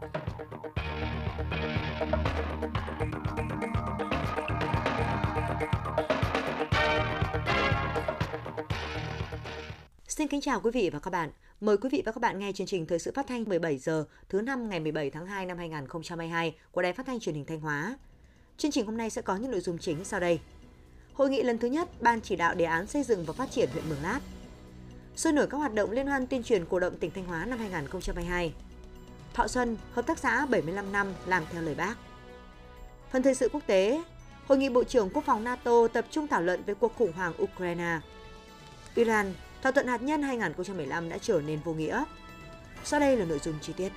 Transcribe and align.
Xin 0.00 0.06
kính 10.28 10.40
chào 10.40 10.60
quý 10.60 10.70
vị 10.70 10.90
và 10.90 10.98
các 10.98 11.10
bạn. 11.10 11.30
Mời 11.60 11.76
quý 11.76 11.88
vị 11.92 12.02
và 12.06 12.12
các 12.12 12.20
bạn 12.20 12.38
nghe 12.38 12.52
chương 12.52 12.66
trình 12.66 12.86
Thời 12.86 12.98
sự 12.98 13.12
phát 13.14 13.26
thanh 13.26 13.44
17 13.44 13.78
giờ, 13.78 14.04
thứ 14.28 14.40
năm 14.40 14.68
ngày 14.68 14.80
17 14.80 15.10
tháng 15.10 15.26
2 15.26 15.46
năm 15.46 15.58
2022 15.58 16.54
của 16.72 16.82
Đài 16.82 16.92
Phát 16.92 17.06
thanh 17.06 17.20
Truyền 17.20 17.34
hình 17.34 17.44
Thanh 17.44 17.60
Hóa. 17.60 17.98
Chương 18.56 18.70
trình 18.70 18.86
hôm 18.86 18.96
nay 18.96 19.10
sẽ 19.10 19.22
có 19.22 19.36
những 19.36 19.50
nội 19.50 19.60
dung 19.60 19.78
chính 19.78 20.04
sau 20.04 20.20
đây. 20.20 20.40
Hội 21.12 21.30
nghị 21.30 21.42
lần 21.42 21.58
thứ 21.58 21.68
nhất, 21.68 21.88
Ban 22.00 22.20
chỉ 22.20 22.36
đạo 22.36 22.54
đề 22.54 22.64
án 22.64 22.86
xây 22.86 23.02
dựng 23.02 23.24
và 23.24 23.32
phát 23.32 23.50
triển 23.50 23.68
huyện 23.72 23.88
Mường 23.88 24.02
Lát. 24.02 24.20
Sôi 25.16 25.32
nổi 25.32 25.46
các 25.46 25.58
hoạt 25.58 25.74
động 25.74 25.90
liên 25.90 26.06
hoan 26.06 26.26
tuyên 26.26 26.42
truyền 26.42 26.64
cổ 26.64 26.80
động 26.80 26.98
tỉnh 26.98 27.10
Thanh 27.10 27.24
Hóa 27.24 27.44
năm 27.44 27.58
2022. 27.58 28.52
Thọ 29.38 29.48
Xuân, 29.48 29.76
hợp 29.92 30.06
tác 30.06 30.18
xã 30.18 30.46
75 30.46 30.92
năm 30.92 31.06
làm 31.26 31.42
theo 31.52 31.62
lời 31.62 31.74
Bác. 31.74 31.94
Phần 33.10 33.22
thời 33.22 33.34
sự 33.34 33.48
quốc 33.52 33.62
tế, 33.66 34.02
Hội 34.46 34.58
nghị 34.58 34.68
Bộ 34.68 34.84
trưởng 34.84 35.10
Quốc 35.10 35.24
phòng 35.24 35.44
NATO 35.44 35.88
tập 35.88 36.04
trung 36.10 36.28
thảo 36.28 36.42
luận 36.42 36.62
về 36.66 36.74
cuộc 36.74 36.96
khủng 36.96 37.12
hoảng 37.12 37.32
Ukraine. 37.42 38.00
Iran 38.94 39.32
Thỏa 39.62 39.72
thuận 39.72 39.86
hạt 39.86 40.02
nhân 40.02 40.22
2015 40.22 41.08
đã 41.08 41.18
trở 41.18 41.40
nên 41.46 41.60
vô 41.64 41.72
nghĩa. 41.72 42.04
Sau 42.84 43.00
đây 43.00 43.16
là 43.16 43.24
nội 43.24 43.38
dung 43.38 43.54
chi 43.62 43.72
tiết. 43.72 43.92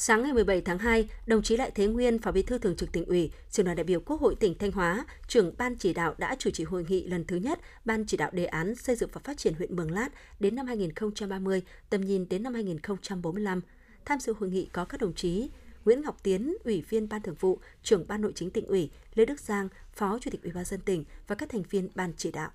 Sáng 0.00 0.22
ngày 0.22 0.32
17 0.32 0.60
tháng 0.60 0.78
2, 0.78 1.08
đồng 1.26 1.42
chí 1.42 1.56
Lại 1.56 1.70
Thế 1.74 1.86
Nguyên, 1.86 2.18
Phó 2.18 2.32
Bí 2.32 2.42
thư 2.42 2.58
Thường 2.58 2.76
trực 2.76 2.92
tỉnh 2.92 3.04
ủy, 3.04 3.30
trưởng 3.50 3.66
đoàn 3.66 3.76
đại 3.76 3.84
biểu 3.84 4.00
Quốc 4.00 4.20
hội 4.20 4.34
tỉnh 4.40 4.58
Thanh 4.58 4.72
Hóa, 4.72 5.04
trưởng 5.28 5.52
ban 5.58 5.76
chỉ 5.76 5.94
đạo 5.94 6.14
đã 6.18 6.36
chủ 6.38 6.50
trì 6.50 6.64
hội 6.64 6.86
nghị 6.88 7.04
lần 7.04 7.24
thứ 7.24 7.36
nhất 7.36 7.60
Ban 7.84 8.06
chỉ 8.06 8.16
đạo 8.16 8.30
đề 8.32 8.44
án 8.44 8.74
xây 8.74 8.96
dựng 8.96 9.10
và 9.12 9.20
phát 9.24 9.36
triển 9.36 9.54
huyện 9.54 9.76
Mường 9.76 9.90
Lát 9.90 10.08
đến 10.40 10.54
năm 10.56 10.66
2030, 10.66 11.62
tầm 11.90 12.00
nhìn 12.00 12.28
đến 12.28 12.42
năm 12.42 12.54
2045. 12.54 13.60
Tham 14.04 14.20
dự 14.20 14.34
hội 14.38 14.50
nghị 14.50 14.68
có 14.72 14.84
các 14.84 15.00
đồng 15.00 15.14
chí 15.14 15.50
Nguyễn 15.84 16.02
Ngọc 16.02 16.22
Tiến, 16.22 16.56
Ủy 16.64 16.84
viên 16.88 17.08
Ban 17.08 17.22
Thường 17.22 17.36
vụ, 17.40 17.58
trưởng 17.82 18.06
Ban 18.08 18.20
Nội 18.20 18.32
chính 18.34 18.50
tỉnh 18.50 18.66
ủy, 18.66 18.90
Lê 19.14 19.24
Đức 19.24 19.40
Giang, 19.40 19.68
Phó 19.92 20.18
Chủ 20.18 20.30
tịch 20.30 20.42
Ủy 20.42 20.52
ban 20.52 20.64
dân 20.64 20.80
tỉnh 20.80 21.04
và 21.26 21.34
các 21.34 21.48
thành 21.48 21.62
viên 21.62 21.88
ban 21.94 22.12
chỉ 22.16 22.30
đạo. 22.30 22.50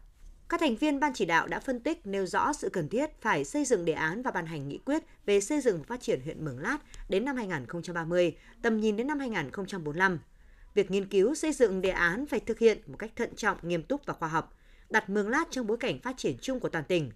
Các 0.50 0.60
thành 0.60 0.76
viên 0.76 1.00
ban 1.00 1.14
chỉ 1.14 1.26
đạo 1.26 1.48
đã 1.48 1.60
phân 1.60 1.80
tích 1.80 2.08
nêu 2.08 2.26
rõ 2.26 2.54
sự 2.54 2.70
cần 2.70 2.90
thiết 2.90 3.22
phải 3.22 3.46
xây 3.46 3.66
dựng 3.66 3.86
đề 3.86 3.94
án 3.94 4.22
và 4.22 4.32
ban 4.32 4.46
hành 4.46 4.68
nghị 4.68 4.78
quyết 4.78 5.04
về 5.26 5.42
xây 5.42 5.62
dựng 5.62 5.78
và 5.78 5.84
phát 5.88 6.02
triển 6.02 6.22
huyện 6.22 6.46
Mường 6.46 6.60
Lát 6.60 6.78
đến 7.10 7.26
năm 7.26 7.36
2030, 7.36 8.38
tầm 8.62 8.80
nhìn 8.80 8.98
đến 8.98 9.08
năm 9.08 9.20
2045. 9.20 10.20
Việc 10.74 10.92
nghiên 10.92 11.08
cứu 11.08 11.36
xây 11.36 11.54
dựng 11.54 11.82
đề 11.82 11.90
án 11.90 12.26
phải 12.26 12.40
thực 12.40 12.60
hiện 12.60 12.82
một 12.88 12.96
cách 13.00 13.12
thận 13.16 13.36
trọng, 13.36 13.58
nghiêm 13.62 13.84
túc 13.84 14.06
và 14.06 14.14
khoa 14.14 14.30
học, 14.30 14.58
đặt 14.90 15.10
Mường 15.10 15.30
Lát 15.30 15.48
trong 15.52 15.68
bối 15.68 15.78
cảnh 15.78 16.00
phát 16.00 16.18
triển 16.18 16.38
chung 16.42 16.60
của 16.60 16.70
toàn 16.70 16.86
tỉnh. 16.86 17.12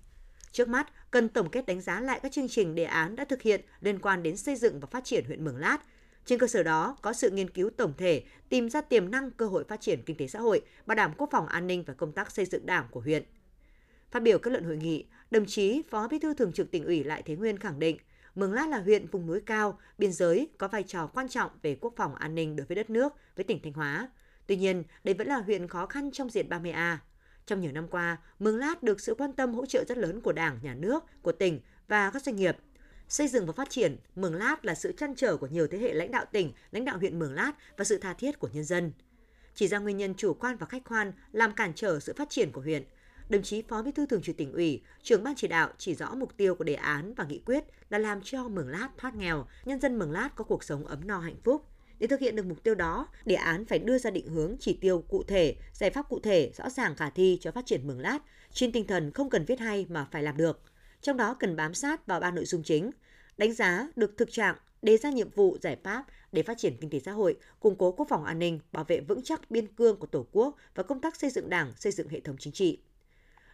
Trước 0.52 0.68
mắt, 0.68 1.12
cần 1.12 1.30
tổng 1.30 1.50
kết 1.50 1.66
đánh 1.66 1.82
giá 1.82 2.02
lại 2.02 2.20
các 2.24 2.32
chương 2.32 2.50
trình 2.50 2.76
đề 2.76 2.84
án 2.84 3.16
đã 3.16 3.26
thực 3.26 3.42
hiện 3.42 3.62
liên 3.82 4.00
quan 4.00 4.24
đến 4.24 4.38
xây 4.38 4.56
dựng 4.56 4.80
và 4.80 4.88
phát 4.92 5.06
triển 5.06 5.26
huyện 5.26 5.46
Mường 5.46 5.58
Lát– 5.58 5.78
trên 6.28 6.40
cơ 6.40 6.48
sở 6.48 6.64
đó, 6.64 6.98
có 7.02 7.14
sự 7.14 7.30
nghiên 7.30 7.50
cứu 7.50 7.70
tổng 7.70 7.94
thể, 7.98 8.24
tìm 8.50 8.70
ra 8.70 8.82
tiềm 8.82 9.12
năng 9.12 9.32
cơ 9.32 9.46
hội 9.46 9.64
phát 9.64 9.82
triển 9.82 10.04
kinh 10.06 10.18
tế 10.18 10.28
xã 10.28 10.40
hội, 10.40 10.62
bảo 10.86 10.96
đảm 10.96 11.14
quốc 11.18 11.30
phòng 11.32 11.48
an 11.48 11.68
ninh 11.68 11.84
và 11.84 11.94
công 11.94 12.12
tác 12.12 12.32
xây 12.32 12.46
dựng 12.46 12.66
đảng 12.66 12.88
của 12.92 13.00
huyện. 13.00 13.24
Phát 14.12 14.20
biểu 14.20 14.40
kết 14.40 14.52
luận 14.52 14.64
hội 14.64 14.78
nghị, 14.78 15.06
đồng 15.32 15.46
chí 15.46 15.82
Phó 15.90 16.08
Bí 16.08 16.20
thư 16.20 16.34
Thường 16.34 16.54
trực 16.54 16.72
tỉnh 16.72 16.86
ủy 16.86 17.04
Lại 17.04 17.24
Thế 17.26 17.36
Nguyên 17.36 17.58
khẳng 17.58 17.80
định, 17.80 17.98
Mường 18.36 18.54
Lát 18.54 18.70
là 18.70 18.80
huyện 18.80 19.08
vùng 19.08 19.28
núi 19.28 19.42
cao, 19.46 19.80
biên 19.98 20.12
giới 20.12 20.50
có 20.58 20.68
vai 20.68 20.84
trò 20.84 21.08
quan 21.08 21.30
trọng 21.30 21.52
về 21.62 21.78
quốc 21.82 21.94
phòng 21.96 22.16
an 22.16 22.36
ninh 22.36 22.56
đối 22.56 22.66
với 22.66 22.76
đất 22.76 22.90
nước, 22.90 23.14
với 23.36 23.44
tỉnh 23.44 23.60
Thanh 23.64 23.74
Hóa. 23.74 24.10
Tuy 24.48 24.56
nhiên, 24.56 24.84
đây 25.04 25.16
vẫn 25.16 25.28
là 25.28 25.38
huyện 25.38 25.68
khó 25.68 25.86
khăn 25.86 26.12
trong 26.12 26.30
diện 26.30 26.50
30A. 26.50 26.98
Trong 27.46 27.62
nhiều 27.62 27.72
năm 27.72 27.88
qua, 27.88 28.18
Mường 28.40 28.58
Lát 28.58 28.84
được 28.84 29.02
sự 29.02 29.16
quan 29.16 29.34
tâm 29.34 29.54
hỗ 29.54 29.66
trợ 29.66 29.84
rất 29.88 29.98
lớn 29.98 30.22
của 30.22 30.34
Đảng, 30.34 30.60
Nhà 30.62 30.76
nước, 30.76 31.04
của 31.22 31.32
tỉnh 31.32 31.60
và 31.88 32.10
các 32.10 32.24
doanh 32.24 32.36
nghiệp. 32.36 32.58
Xây 33.10 33.28
dựng 33.28 33.46
và 33.46 33.54
phát 33.54 33.70
triển 33.70 33.98
Mường 34.16 34.36
Lát 34.36 34.66
là 34.66 34.76
sự 34.76 34.92
chăn 34.92 35.16
trở 35.16 35.38
của 35.38 35.48
nhiều 35.48 35.68
thế 35.68 35.78
hệ 35.78 35.94
lãnh 35.94 36.12
đạo 36.12 36.26
tỉnh, 36.32 36.54
lãnh 36.72 36.86
đạo 36.86 36.98
huyện 36.98 37.20
Mường 37.20 37.34
Lát 37.34 37.52
và 37.78 37.84
sự 37.84 37.98
tha 37.98 38.14
thiết 38.14 38.40
của 38.40 38.50
nhân 38.54 38.64
dân. 38.64 38.92
Chỉ 39.56 39.68
ra 39.68 39.80
nguyên 39.80 39.98
nhân 39.98 40.14
chủ 40.16 40.34
quan 40.34 40.58
và 40.58 40.66
khách 40.66 40.84
quan 40.90 41.12
làm 41.32 41.54
cản 41.54 41.74
trở 41.76 42.00
sự 42.00 42.14
phát 42.18 42.30
triển 42.30 42.52
của 42.52 42.62
huyện, 42.62 42.84
đồng 43.30 43.44
chí 43.44 43.62
Phó 43.62 43.82
Bí 43.82 43.92
thư 43.92 44.06
Thường 44.06 44.22
trực 44.22 44.38
tỉnh 44.38 44.54
ủy, 44.54 44.82
trưởng 45.04 45.24
ban 45.24 45.36
chỉ 45.36 45.48
đạo 45.48 45.70
chỉ 45.78 45.96
rõ 45.96 46.16
mục 46.16 46.38
tiêu 46.38 46.56
của 46.56 46.64
đề 46.64 46.74
án 46.74 47.14
và 47.14 47.24
nghị 47.24 47.42
quyết 47.46 47.64
là 47.90 47.98
làm 47.98 48.22
cho 48.24 48.48
Mường 48.48 48.70
Lát 48.70 48.90
thoát 48.98 49.16
nghèo, 49.16 49.48
nhân 49.66 49.80
dân 49.80 50.00
Mường 50.00 50.12
Lát 50.12 50.30
có 50.36 50.44
cuộc 50.44 50.64
sống 50.64 50.86
ấm 50.86 51.08
no 51.08 51.20
hạnh 51.20 51.42
phúc. 51.44 51.66
Để 52.00 52.08
thực 52.08 52.20
hiện 52.20 52.36
được 52.36 52.46
mục 52.46 52.64
tiêu 52.64 52.76
đó, 52.76 53.08
đề 53.26 53.36
án 53.36 53.66
phải 53.66 53.80
đưa 53.80 53.98
ra 53.98 54.12
định 54.12 54.28
hướng 54.28 54.56
chỉ 54.60 54.78
tiêu 54.82 55.04
cụ 55.08 55.24
thể, 55.24 55.56
giải 55.74 55.90
pháp 55.90 56.10
cụ 56.10 56.20
thể, 56.20 56.52
rõ 56.58 56.70
ràng 56.70 56.96
khả 56.96 57.10
thi 57.10 57.38
cho 57.42 57.52
phát 57.52 57.66
triển 57.66 57.88
Mường 57.88 58.00
Lát, 58.00 58.20
trên 58.54 58.72
tinh 58.72 58.88
thần 58.88 59.12
không 59.12 59.30
cần 59.30 59.46
viết 59.46 59.60
hay 59.60 59.86
mà 59.90 60.08
phải 60.12 60.24
làm 60.24 60.38
được– 60.38 60.62
trong 61.02 61.18
đó 61.18 61.34
cần 61.40 61.56
bám 61.56 61.74
sát 61.74 62.08
vào 62.08 62.20
ba 62.20 62.32
nội 62.32 62.46
dung 62.46 62.64
chính, 62.64 62.92
đánh 63.38 63.54
giá 63.54 63.88
được 63.96 64.18
thực 64.18 64.32
trạng, 64.32 64.56
đề 64.82 64.98
ra 64.98 65.10
nhiệm 65.10 65.30
vụ 65.30 65.58
giải 65.62 65.78
pháp 65.84 66.06
để 66.32 66.44
phát 66.44 66.58
triển 66.58 66.78
kinh 66.82 66.90
tế 66.90 67.00
xã 67.00 67.12
hội, 67.12 67.38
củng 67.60 67.76
cố 67.76 67.92
quốc 67.92 68.08
phòng 68.10 68.26
an 68.26 68.40
ninh, 68.40 68.60
bảo 68.72 68.84
vệ 68.84 69.00
vững 69.00 69.22
chắc 69.24 69.52
biên 69.52 69.68
cương 69.68 69.98
của 70.00 70.08
Tổ 70.08 70.28
quốc 70.32 70.56
và 70.76 70.84
công 70.84 71.02
tác 71.02 71.16
xây 71.16 71.30
dựng 71.30 71.50
Đảng, 71.50 71.74
xây 71.76 71.92
dựng 71.92 72.10
hệ 72.10 72.20
thống 72.20 72.36
chính 72.40 72.54
trị. 72.54 72.80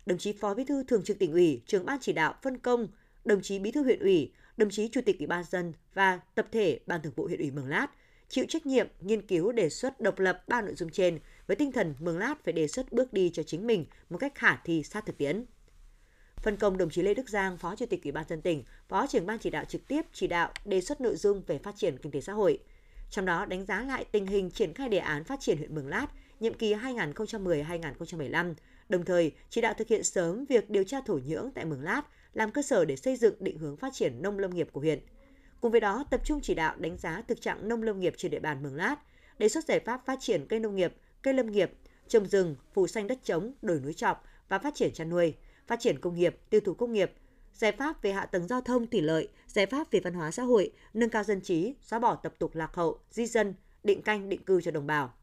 Đồng 0.05 0.17
chí 0.17 0.33
Phó 0.33 0.53
Bí 0.53 0.63
thư 0.65 0.83
Thường 0.83 1.03
trực 1.03 1.19
tỉnh 1.19 1.31
ủy, 1.31 1.61
trưởng 1.65 1.85
ban 1.85 1.97
chỉ 2.01 2.13
đạo 2.13 2.35
phân 2.41 2.57
công, 2.57 2.87
đồng 3.25 3.41
chí 3.41 3.59
Bí 3.59 3.71
thư 3.71 3.83
huyện 3.83 3.99
ủy, 3.99 4.31
đồng 4.57 4.69
chí 4.69 4.87
Chủ 4.87 5.01
tịch 5.05 5.19
Ủy 5.19 5.27
ban 5.27 5.43
dân 5.43 5.73
và 5.93 6.19
tập 6.35 6.47
thể 6.51 6.79
Ban 6.85 7.01
Thường 7.01 7.13
vụ 7.15 7.27
huyện 7.27 7.39
ủy 7.39 7.51
Mường 7.51 7.67
Lát 7.67 7.87
chịu 8.33 8.45
trách 8.49 8.65
nhiệm 8.65 8.87
nghiên 9.01 9.27
cứu 9.27 9.51
đề 9.51 9.69
xuất 9.69 10.01
độc 10.01 10.19
lập 10.19 10.43
ba 10.47 10.61
nội 10.61 10.75
dung 10.75 10.89
trên 10.89 11.19
với 11.47 11.55
tinh 11.55 11.71
thần 11.71 11.95
Mường 11.99 12.17
Lát 12.17 12.35
phải 12.43 12.53
đề 12.53 12.67
xuất 12.67 12.91
bước 12.91 13.13
đi 13.13 13.31
cho 13.33 13.43
chính 13.43 13.67
mình 13.67 13.85
một 14.09 14.17
cách 14.17 14.35
khả 14.35 14.55
thi 14.55 14.83
sát 14.83 15.05
thực 15.05 15.17
tiễn. 15.17 15.45
Phân 16.43 16.57
công 16.57 16.77
đồng 16.77 16.89
chí 16.89 17.01
Lê 17.01 17.13
Đức 17.13 17.29
Giang, 17.29 17.57
Phó 17.57 17.75
Chủ 17.75 17.85
tịch 17.85 18.03
Ủy 18.03 18.11
ban 18.11 18.25
dân 18.27 18.41
tỉnh, 18.41 18.63
Phó 18.89 19.07
trưởng 19.07 19.25
ban 19.25 19.39
chỉ 19.39 19.49
đạo 19.49 19.65
trực 19.65 19.87
tiếp 19.87 20.01
chỉ 20.13 20.27
đạo 20.27 20.51
đề 20.65 20.81
xuất 20.81 21.01
nội 21.01 21.15
dung 21.15 21.41
về 21.47 21.57
phát 21.57 21.75
triển 21.75 21.97
kinh 21.97 22.11
tế 22.11 22.21
xã 22.21 22.33
hội. 22.33 22.59
Trong 23.09 23.25
đó 23.25 23.45
đánh 23.45 23.65
giá 23.65 23.81
lại 23.81 24.05
tình 24.11 24.27
hình 24.27 24.51
triển 24.51 24.73
khai 24.73 24.89
đề 24.89 24.97
án 24.97 25.23
phát 25.23 25.39
triển 25.39 25.57
huyện 25.57 25.75
Mường 25.75 25.87
Lát 25.87 26.07
nhiệm 26.39 26.53
kỳ 26.53 26.73
2010-2015, 26.73 28.53
đồng 28.89 29.05
thời 29.05 29.31
chỉ 29.49 29.61
đạo 29.61 29.73
thực 29.77 29.87
hiện 29.87 30.03
sớm 30.03 30.45
việc 30.45 30.69
điều 30.69 30.83
tra 30.83 31.01
thổ 31.05 31.19
nhưỡng 31.25 31.51
tại 31.55 31.65
Mường 31.65 31.83
Lát 31.83 32.01
làm 32.33 32.51
cơ 32.51 32.61
sở 32.61 32.85
để 32.85 32.95
xây 32.95 33.15
dựng 33.15 33.35
định 33.39 33.57
hướng 33.57 33.77
phát 33.77 33.93
triển 33.93 34.21
nông 34.21 34.39
lâm 34.39 34.53
nghiệp 34.53 34.69
của 34.71 34.81
huyện. 34.81 34.99
Cùng 35.61 35.71
với 35.71 35.81
đó, 35.81 36.05
tập 36.11 36.21
trung 36.25 36.39
chỉ 36.41 36.53
đạo 36.53 36.75
đánh 36.77 36.97
giá 36.97 37.21
thực 37.27 37.41
trạng 37.41 37.67
nông 37.67 37.83
lâm 37.83 37.99
nghiệp 37.99 38.13
trên 38.17 38.31
địa 38.31 38.39
bàn 38.39 38.63
Mường 38.63 38.75
Lát, 38.75 38.95
đề 39.37 39.49
xuất 39.49 39.65
giải 39.65 39.79
pháp 39.79 40.05
phát 40.05 40.19
triển 40.21 40.45
cây 40.47 40.59
nông 40.59 40.75
nghiệp, 40.75 40.93
cây 41.21 41.33
lâm 41.33 41.51
nghiệp, 41.51 41.71
trồng 42.07 42.25
rừng, 42.25 42.55
phủ 42.73 42.87
xanh 42.87 43.07
đất 43.07 43.19
trống, 43.23 43.53
đồi 43.61 43.79
núi 43.79 43.93
trọc 43.93 44.23
và 44.49 44.59
phát 44.59 44.75
triển 44.75 44.93
chăn 44.93 45.09
nuôi, 45.09 45.33
phát 45.73 45.79
triển 45.79 45.99
công 45.99 46.15
nghiệp, 46.15 46.37
tiêu 46.49 46.61
thụ 46.61 46.73
công 46.73 46.93
nghiệp, 46.93 47.11
giải 47.53 47.71
pháp 47.71 48.01
về 48.01 48.11
hạ 48.11 48.25
tầng 48.25 48.47
giao 48.47 48.61
thông 48.61 48.87
thủy 48.87 49.01
lợi, 49.01 49.27
giải 49.47 49.65
pháp 49.65 49.91
về 49.91 49.99
văn 49.99 50.13
hóa 50.13 50.31
xã 50.31 50.43
hội, 50.43 50.71
nâng 50.93 51.09
cao 51.09 51.23
dân 51.23 51.41
trí, 51.41 51.73
xóa 51.81 51.99
bỏ 51.99 52.15
tập 52.15 52.33
tục 52.39 52.55
lạc 52.55 52.75
hậu, 52.75 52.99
di 53.11 53.25
dân, 53.25 53.53
định 53.83 54.01
canh 54.01 54.29
định 54.29 54.43
cư 54.43 54.61
cho 54.61 54.71
đồng 54.71 54.87
bào. 54.87 55.13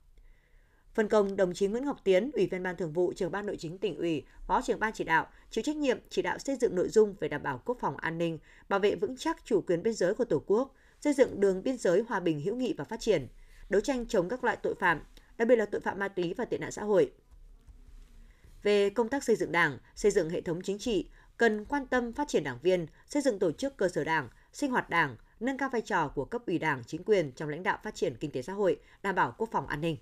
Phân 0.95 1.09
công 1.09 1.37
đồng 1.37 1.55
chí 1.55 1.67
Nguyễn 1.67 1.85
Ngọc 1.85 1.97
Tiến, 2.05 2.31
Ủy 2.35 2.47
viên 2.47 2.63
Ban 2.63 2.77
Thường 2.77 2.93
vụ, 2.93 3.13
trưởng 3.17 3.31
Ban 3.31 3.47
Nội 3.47 3.57
chính 3.57 3.79
tỉnh 3.79 3.97
ủy, 3.97 4.25
Phó 4.47 4.63
trưởng 4.63 4.81
Ban 4.81 4.93
chỉ 4.93 5.05
đạo, 5.05 5.27
chịu 5.51 5.63
trách 5.63 5.77
nhiệm 5.77 5.99
chỉ 6.09 6.23
đạo 6.23 6.39
xây 6.39 6.57
dựng 6.57 6.75
nội 6.75 6.89
dung 6.89 7.15
về 7.21 7.29
đảm 7.29 7.43
bảo 7.43 7.63
quốc 7.65 7.79
phòng 7.81 7.97
an 7.97 8.19
ninh, 8.19 8.39
bảo 8.69 8.81
vệ 8.81 8.95
vững 8.95 9.17
chắc 9.17 9.45
chủ 9.45 9.61
quyền 9.61 9.83
biên 9.83 9.95
giới 9.95 10.15
của 10.15 10.25
Tổ 10.25 10.43
quốc, 10.47 10.75
xây 11.01 11.13
dựng 11.13 11.41
đường 11.41 11.63
biên 11.63 11.77
giới 11.77 12.05
hòa 12.09 12.21
bình 12.21 12.41
hữu 12.41 12.57
nghị 12.57 12.75
và 12.79 12.85
phát 12.85 13.01
triển, 13.01 13.29
đấu 13.69 13.81
tranh 13.81 14.07
chống 14.07 14.29
các 14.29 14.45
loại 14.45 14.57
tội 14.63 14.75
phạm, 14.81 15.01
đặc 15.39 15.49
biệt 15.49 15.57
là 15.57 15.67
tội 15.67 15.81
phạm 15.81 15.99
ma 15.99 16.09
túy 16.09 16.35
và 16.35 16.45
tệ 16.45 16.59
nạn 16.59 16.73
xã 16.73 16.83
hội, 16.83 17.13
về 18.63 18.91
công 18.91 19.09
tác 19.09 19.25
xây 19.25 19.37
dựng 19.37 19.53
Đảng, 19.53 19.79
xây 19.95 20.11
dựng 20.11 20.31
hệ 20.31 20.41
thống 20.41 20.63
chính 20.63 20.79
trị, 20.79 21.09
cần 21.37 21.65
quan 21.65 21.87
tâm 21.87 22.13
phát 22.13 22.29
triển 22.29 22.45
đảng 22.45 22.59
viên, 22.63 22.87
xây 23.07 23.23
dựng 23.23 23.39
tổ 23.39 23.53
chức 23.53 23.77
cơ 23.77 23.89
sở 23.89 24.05
Đảng, 24.05 24.29
sinh 24.53 24.71
hoạt 24.71 24.91
Đảng, 24.91 25.17
nâng 25.41 25.59
cao 25.59 25.69
vai 25.69 25.81
trò 25.81 26.09
của 26.09 26.25
cấp 26.25 26.43
ủy 26.47 26.59
Đảng, 26.59 26.83
chính 26.87 27.05
quyền 27.05 27.33
trong 27.33 27.49
lãnh 27.49 27.63
đạo 27.63 27.79
phát 27.83 27.95
triển 27.95 28.17
kinh 28.21 28.31
tế 28.31 28.43
xã 28.43 28.53
hội, 28.53 28.81
đảm 29.03 29.15
bảo 29.15 29.35
quốc 29.39 29.49
phòng 29.53 29.67
an 29.67 29.81
ninh. 29.81 29.97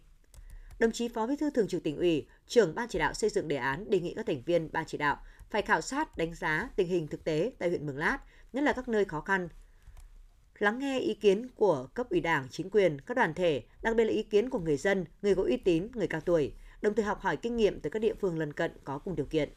Đồng 0.79 0.93
chí 0.93 1.09
Phó 1.09 1.27
Bí 1.27 1.37
thư 1.37 1.51
Thường 1.51 1.69
trực 1.69 1.83
tỉnh 1.83 1.97
ủy, 1.97 2.27
trưởng 2.47 2.75
ban 2.75 2.89
chỉ 2.89 2.99
đạo 2.99 3.15
xây 3.15 3.31
dựng 3.31 3.49
đề 3.49 3.57
án 3.57 3.91
đề 3.91 4.01
nghị 4.01 4.15
các 4.15 4.27
thành 4.27 4.43
viên 4.47 4.73
ban 4.73 4.85
chỉ 4.87 4.99
đạo 4.99 5.17
phải 5.51 5.63
khảo 5.63 5.81
sát 5.81 6.17
đánh 6.19 6.35
giá 6.35 6.69
tình 6.77 6.89
hình 6.89 7.09
thực 7.09 7.25
tế 7.25 7.53
tại 7.59 7.69
huyện 7.69 7.87
Mường 7.87 7.99
Lát, 7.99 8.19
nhất 8.53 8.65
là 8.65 8.73
các 8.73 8.89
nơi 8.89 9.05
khó 9.05 9.21
khăn, 9.21 9.49
lắng 10.59 10.79
nghe 10.79 10.99
ý 10.99 11.15
kiến 11.15 11.49
của 11.57 11.89
cấp 11.95 12.11
ủy 12.11 12.21
Đảng, 12.21 12.49
chính 12.51 12.71
quyền, 12.71 13.01
các 13.01 13.17
đoàn 13.17 13.35
thể, 13.35 13.63
đặc 13.83 13.97
biệt 13.97 14.05
là 14.05 14.11
ý 14.11 14.23
kiến 14.23 14.51
của 14.51 14.59
người 14.59 14.77
dân, 14.77 15.05
người 15.23 15.35
có 15.35 15.43
uy 15.43 15.57
tín, 15.57 15.89
người 15.95 16.07
cao 16.07 16.21
tuổi, 16.21 16.53
đồng 16.81 16.95
thời 16.95 17.05
học 17.05 17.21
hỏi 17.21 17.37
kinh 17.37 17.57
nghiệm 17.57 17.81
từ 17.81 17.91
các 17.91 17.99
địa 17.99 18.15
phương 18.21 18.39
lân 18.39 18.53
cận 18.53 18.73
có 18.85 18.99
cùng 18.99 19.17
điều 19.17 19.27
kiện. 19.27 19.49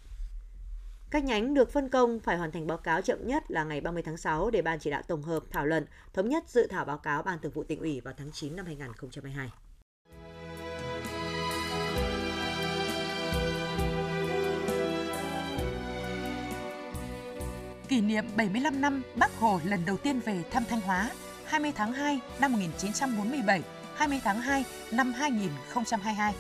Các 1.12 1.23
nhánh 1.23 1.53
được 1.53 1.71
phân 1.71 1.89
công 1.89 2.19
phải 2.19 2.38
hoàn 2.38 2.51
thành 2.51 2.68
báo 2.68 2.77
cáo 2.77 3.01
chậm 3.01 3.27
nhất 3.27 3.51
là 3.51 3.63
ngày 3.63 3.81
30 3.81 4.03
tháng 4.03 4.18
6 4.18 4.50
để 4.50 4.62
Ban 4.62 4.79
chỉ 4.79 4.89
đạo 4.89 5.01
tổng 5.07 5.21
hợp 5.21 5.44
thảo 5.51 5.65
luận, 5.65 5.85
thống 6.13 6.29
nhất 6.29 6.44
dự 6.47 6.68
thảo 6.68 6.85
báo 6.85 6.97
cáo 6.97 7.23
Ban 7.23 7.39
Thường 7.39 7.51
vụ 7.51 7.63
tỉnh 7.63 7.79
ủy 7.79 8.01
vào 8.01 8.13
tháng 8.18 8.31
9 8.31 8.56
năm 8.56 8.65
2022. 8.65 9.50
Kỷ 17.88 18.01
niệm 18.01 18.25
75 18.38 18.81
năm 18.81 19.01
Bắc 19.15 19.39
Hồ 19.39 19.59
lần 19.65 19.79
đầu 19.85 19.97
tiên 19.97 20.19
về 20.19 20.44
thăm 20.51 20.63
Thanh 20.69 20.81
Hóa 20.81 21.12
20 21.45 21.71
tháng 21.75 21.94
2 21.94 22.19
năm 22.39 22.51
1947, 22.51 23.62
20 23.95 24.19
tháng 24.23 24.41
2 24.41 24.65
năm 24.91 25.13
2022. 25.13 26.33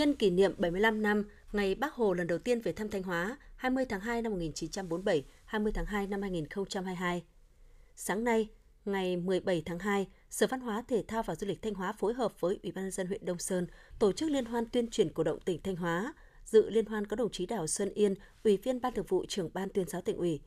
Nhân 0.00 0.14
kỷ 0.14 0.30
niệm 0.30 0.54
75 0.58 1.02
năm 1.02 1.24
ngày 1.52 1.74
Bác 1.74 1.94
Hồ 1.94 2.12
lần 2.12 2.26
đầu 2.26 2.38
tiên 2.38 2.60
về 2.60 2.72
thăm 2.72 2.88
Thanh 2.88 3.02
Hóa 3.02 3.36
20 3.56 3.84
tháng 3.88 4.00
2 4.00 4.22
năm 4.22 4.32
1947, 4.32 5.24
20 5.44 5.72
tháng 5.74 5.86
2 5.86 6.06
năm 6.06 6.22
2022. 6.22 7.22
Sáng 7.94 8.24
nay, 8.24 8.48
ngày 8.84 9.16
17 9.16 9.62
tháng 9.66 9.78
2, 9.78 10.06
Sở 10.30 10.46
Văn 10.46 10.60
hóa 10.60 10.82
Thể 10.88 11.04
thao 11.08 11.22
và 11.22 11.34
Du 11.34 11.46
lịch 11.46 11.62
Thanh 11.62 11.74
Hóa 11.74 11.92
phối 11.92 12.14
hợp 12.14 12.40
với 12.40 12.58
Ủy 12.62 12.72
ban 12.72 12.84
nhân 12.84 12.90
dân 12.90 13.06
huyện 13.06 13.24
Đông 13.24 13.38
Sơn 13.38 13.66
tổ 13.98 14.12
chức 14.12 14.30
liên 14.30 14.44
hoan 14.44 14.66
tuyên 14.66 14.90
truyền 14.90 15.12
cổ 15.12 15.22
động 15.22 15.40
tỉnh 15.40 15.62
Thanh 15.62 15.76
Hóa. 15.76 16.14
Dự 16.44 16.70
liên 16.70 16.86
hoan 16.86 17.06
có 17.06 17.16
đồng 17.16 17.30
chí 17.30 17.46
Đào 17.46 17.66
Xuân 17.66 17.90
Yên, 17.94 18.14
Ủy 18.44 18.56
viên 18.56 18.80
Ban 18.80 18.94
Thường 18.94 19.06
vụ 19.08 19.24
trưởng 19.28 19.50
Ban 19.54 19.68
Tuyên 19.68 19.88
giáo 19.88 20.02
tỉnh 20.02 20.16
ủy. 20.16 20.40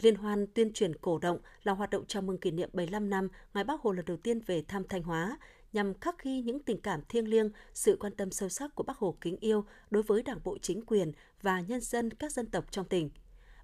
Liên 0.00 0.14
hoan 0.14 0.46
tuyên 0.54 0.72
truyền 0.72 0.96
cổ 0.96 1.18
động 1.18 1.38
là 1.62 1.72
hoạt 1.72 1.90
động 1.90 2.04
chào 2.08 2.22
mừng 2.22 2.38
kỷ 2.38 2.50
niệm 2.50 2.70
75 2.72 3.10
năm 3.10 3.28
ngày 3.54 3.64
Bác 3.64 3.80
Hồ 3.80 3.92
lần 3.92 4.04
đầu 4.04 4.16
tiên 4.16 4.40
về 4.46 4.62
thăm 4.68 4.84
Thanh 4.88 5.02
Hóa, 5.02 5.38
nhằm 5.72 5.94
khắc 6.00 6.22
ghi 6.22 6.40
những 6.40 6.62
tình 6.62 6.80
cảm 6.80 7.00
thiêng 7.08 7.28
liêng, 7.28 7.50
sự 7.74 7.96
quan 8.00 8.14
tâm 8.16 8.30
sâu 8.30 8.48
sắc 8.48 8.74
của 8.74 8.82
Bác 8.82 8.96
Hồ 8.96 9.16
kính 9.20 9.36
yêu 9.40 9.64
đối 9.90 10.02
với 10.02 10.22
Đảng 10.22 10.40
bộ 10.44 10.58
chính 10.58 10.82
quyền 10.86 11.12
và 11.42 11.60
nhân 11.60 11.80
dân 11.80 12.10
các 12.10 12.32
dân 12.32 12.46
tộc 12.46 12.64
trong 12.70 12.84
tỉnh. 12.84 13.10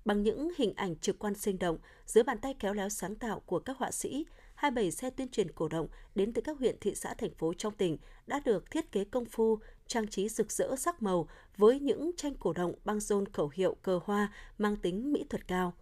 Bằng 0.04 0.22
những 0.22 0.50
hình 0.56 0.72
ảnh 0.76 0.96
trực 0.96 1.18
quan 1.18 1.34
sinh 1.34 1.58
động, 1.58 1.78
dưới 2.06 2.24
bàn 2.24 2.38
tay 2.38 2.54
khéo 2.60 2.74
léo 2.74 2.88
sáng 2.88 3.14
tạo 3.14 3.40
của 3.40 3.58
các 3.58 3.76
họa 3.78 3.90
sĩ, 3.90 4.26
27 4.54 4.90
xe 4.90 5.10
tuyên 5.10 5.28
truyền 5.28 5.52
cổ 5.52 5.68
động 5.68 5.88
đến 6.14 6.32
từ 6.32 6.42
các 6.42 6.58
huyện, 6.58 6.76
thị 6.80 6.94
xã, 6.94 7.14
thành 7.14 7.34
phố 7.34 7.54
trong 7.54 7.74
tỉnh 7.74 7.96
đã 8.26 8.40
được 8.44 8.70
thiết 8.70 8.92
kế 8.92 9.04
công 9.04 9.24
phu, 9.24 9.58
trang 9.86 10.08
trí 10.08 10.28
rực 10.28 10.52
rỡ 10.52 10.76
sắc 10.76 11.02
màu 11.02 11.28
với 11.56 11.80
những 11.80 12.10
tranh 12.16 12.34
cổ 12.34 12.52
động 12.52 12.74
băng 12.84 13.00
rôn 13.00 13.28
khẩu 13.28 13.50
hiệu 13.54 13.76
cờ 13.82 14.00
hoa 14.04 14.32
mang 14.58 14.76
tính 14.76 15.12
mỹ 15.12 15.24
thuật 15.30 15.48
cao. 15.48 15.74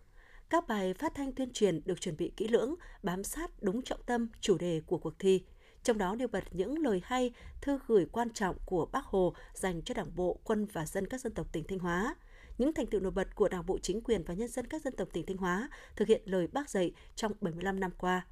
Các 0.48 0.68
bài 0.68 0.94
phát 0.94 1.14
thanh 1.14 1.32
tuyên 1.32 1.52
truyền 1.52 1.80
được 1.84 2.00
chuẩn 2.00 2.16
bị 2.16 2.32
kỹ 2.36 2.48
lưỡng, 2.48 2.74
bám 3.02 3.24
sát 3.24 3.50
đúng 3.62 3.82
trọng 3.82 4.02
tâm, 4.06 4.28
chủ 4.40 4.58
đề 4.58 4.80
của 4.86 4.98
cuộc 4.98 5.18
thi. 5.18 5.42
Trong 5.86 5.98
đó 5.98 6.14
nêu 6.14 6.28
bật 6.28 6.44
những 6.50 6.78
lời 6.78 7.00
hay, 7.04 7.32
thư 7.60 7.78
gửi 7.86 8.06
quan 8.12 8.30
trọng 8.30 8.56
của 8.64 8.86
Bác 8.92 9.04
Hồ 9.04 9.34
dành 9.54 9.82
cho 9.82 9.94
Đảng 9.94 10.16
bộ, 10.16 10.38
quân 10.44 10.66
và 10.72 10.86
dân 10.86 11.06
các 11.06 11.20
dân 11.20 11.34
tộc 11.34 11.52
tỉnh 11.52 11.64
Thanh 11.68 11.78
Hóa 11.78 12.14
những 12.58 12.74
thành 12.74 12.86
tựu 12.86 13.00
nổi 13.00 13.10
bật 13.10 13.34
của 13.34 13.48
Đảng 13.48 13.66
bộ 13.66 13.78
chính 13.78 14.00
quyền 14.00 14.24
và 14.24 14.34
nhân 14.34 14.48
dân 14.48 14.66
các 14.66 14.82
dân 14.82 14.96
tộc 14.96 15.08
tỉnh 15.12 15.26
Thanh 15.26 15.36
Hóa 15.36 15.68
thực 15.96 16.08
hiện 16.08 16.22
lời 16.24 16.48
Bác 16.52 16.70
dạy 16.70 16.92
trong 17.14 17.32
75 17.40 17.80
năm 17.80 17.90
qua. 17.98 18.26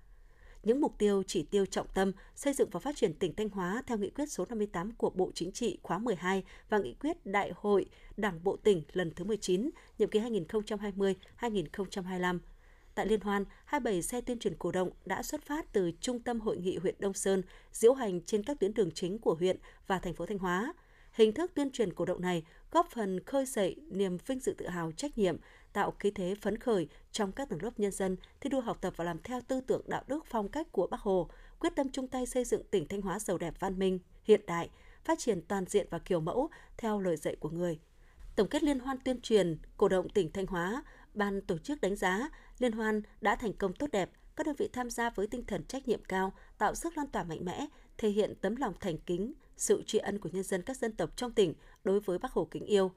Những 0.63 0.81
mục 0.81 0.95
tiêu 0.99 1.23
chỉ 1.27 1.43
tiêu 1.43 1.67
trọng 1.67 1.87
tâm 1.95 2.13
xây 2.35 2.53
dựng 2.53 2.71
và 2.71 2.81
phát 2.81 2.97
triển 2.97 3.15
tỉnh 3.15 3.37
Thanh 3.37 3.49
Hóa 3.49 3.83
theo 3.87 3.99
nghị 3.99 4.11
quyết 4.11 4.33
số 4.33 4.45
58 4.49 4.93
của 4.93 5.11
Bộ 5.11 5.31
Chính 5.35 5.53
trị 5.53 5.79
khóa 5.83 5.99
12 5.99 6.45
và 6.69 6.79
nghị 6.79 6.95
quyết 6.95 7.27
Đại 7.27 7.53
hội 7.57 7.87
Đảng 8.17 8.45
bộ 8.45 8.57
tỉnh 8.57 8.83
lần 8.93 9.11
thứ 9.17 9.25
19, 9.25 9.71
nhiệm 9.99 10.11
kỳ 10.11 10.21
2020-2025 10.21 12.39
Tại 12.95 13.07
Liên 13.07 13.21
hoan, 13.21 13.45
27 13.65 14.03
xe 14.03 14.21
tuyên 14.21 14.39
truyền 14.39 14.55
cổ 14.55 14.73
động 14.73 14.91
đã 15.05 15.23
xuất 15.23 15.43
phát 15.43 15.73
từ 15.73 15.91
Trung 16.01 16.21
tâm 16.21 16.41
Hội 16.41 16.57
nghị 16.57 16.77
huyện 16.77 16.95
Đông 16.99 17.15
Sơn, 17.15 17.43
diễu 17.73 17.95
hành 17.95 18.21
trên 18.21 18.43
các 18.43 18.61
tuyến 18.61 18.75
đường 18.75 18.91
chính 18.91 19.19
của 19.19 19.35
huyện 19.35 19.57
và 19.87 19.99
thành 19.99 20.15
phố 20.15 20.27
Thanh 20.27 20.39
Hóa. 20.39 20.75
Hình 21.13 21.33
thức 21.33 21.51
tuyên 21.55 21.71
truyền 21.71 21.93
cổ 21.93 22.05
động 22.05 22.21
này 22.21 22.45
góp 22.71 22.91
phần 22.91 23.25
khơi 23.25 23.47
dậy 23.47 23.77
niềm 23.91 24.19
vinh 24.27 24.41
dự 24.41 24.55
tự 24.59 24.69
hào 24.69 24.93
trách 24.93 25.19
nhiệm, 25.19 25.37
tạo 25.73 25.91
khí 25.99 26.11
thế 26.11 26.35
phấn 26.41 26.59
khởi 26.59 26.89
trong 27.13 27.33
các 27.33 27.49
tầng 27.49 27.63
lớp 27.63 27.71
nhân 27.77 27.93
dân 27.93 28.17
thi 28.41 28.51
đua 28.51 28.61
học 28.61 28.79
tập 28.81 28.93
và 28.97 29.05
làm 29.05 29.19
theo 29.23 29.41
tư 29.49 29.61
tưởng 29.61 29.83
đạo 29.87 30.03
đức 30.07 30.25
phong 30.27 30.49
cách 30.49 30.73
của 30.73 30.87
Bác 30.87 31.01
Hồ, 31.01 31.29
quyết 31.59 31.73
tâm 31.77 31.89
chung 31.93 32.09
tay 32.09 32.27
xây 32.27 32.45
dựng 32.45 32.63
tỉnh 32.71 32.89
Thanh 32.89 33.03
Hóa 33.03 33.19
giàu 33.19 33.39
đẹp 33.39 33.55
văn 33.61 33.79
minh, 33.79 33.99
hiện 34.25 34.41
đại, 34.47 34.71
phát 35.05 35.19
triển 35.19 35.43
toàn 35.43 35.65
diện 35.69 35.87
và 35.91 35.99
kiểu 35.99 36.21
mẫu 36.21 36.51
theo 36.77 37.01
lời 37.01 37.17
dạy 37.17 37.37
của 37.37 37.51
người. 37.51 37.79
Tổng 38.37 38.49
kết 38.49 38.63
liên 38.63 38.79
hoan 38.79 38.99
tuyên 39.05 39.21
truyền 39.21 39.59
cổ 39.77 39.89
động 39.89 40.09
tỉnh 40.09 40.33
Thanh 40.33 40.47
Hóa, 40.47 40.85
ban 41.15 41.41
tổ 41.41 41.59
chức 41.59 41.81
đánh 41.81 41.97
giá 41.97 42.29
liên 42.65 42.73
hoan 42.73 43.03
đã 43.21 43.37
thành 43.37 43.53
công 43.53 43.73
tốt 43.73 43.87
đẹp, 43.93 44.11
các 44.37 44.47
đơn 44.47 44.55
vị 44.59 44.69
tham 44.73 44.91
gia 44.91 45.11
với 45.11 45.27
tinh 45.27 45.45
thần 45.47 45.65
trách 45.65 45.89
nhiệm 45.89 46.05
cao, 46.05 46.33
tạo 46.59 46.75
sức 46.75 46.97
lan 46.97 47.07
tỏa 47.07 47.25
mạnh 47.25 47.45
mẽ, 47.45 47.67
thể 47.99 48.09
hiện 48.09 48.35
tấm 48.41 48.57
lòng 48.57 48.75
thành 48.81 48.99
kính, 48.99 49.33
sự 49.57 49.83
tri 49.87 49.99
ân 49.99 50.19
của 50.19 50.29
nhân 50.33 50.43
dân 50.43 50.63
các 50.63 50.77
dân 50.77 50.93
tộc 50.93 51.11
trong 51.17 51.33
tỉnh 51.33 51.55
đối 51.85 52.01
với 52.01 52.19
Bác 52.19 52.33
Hồ 52.33 52.49
kính 52.51 52.65
yêu. 52.65 52.93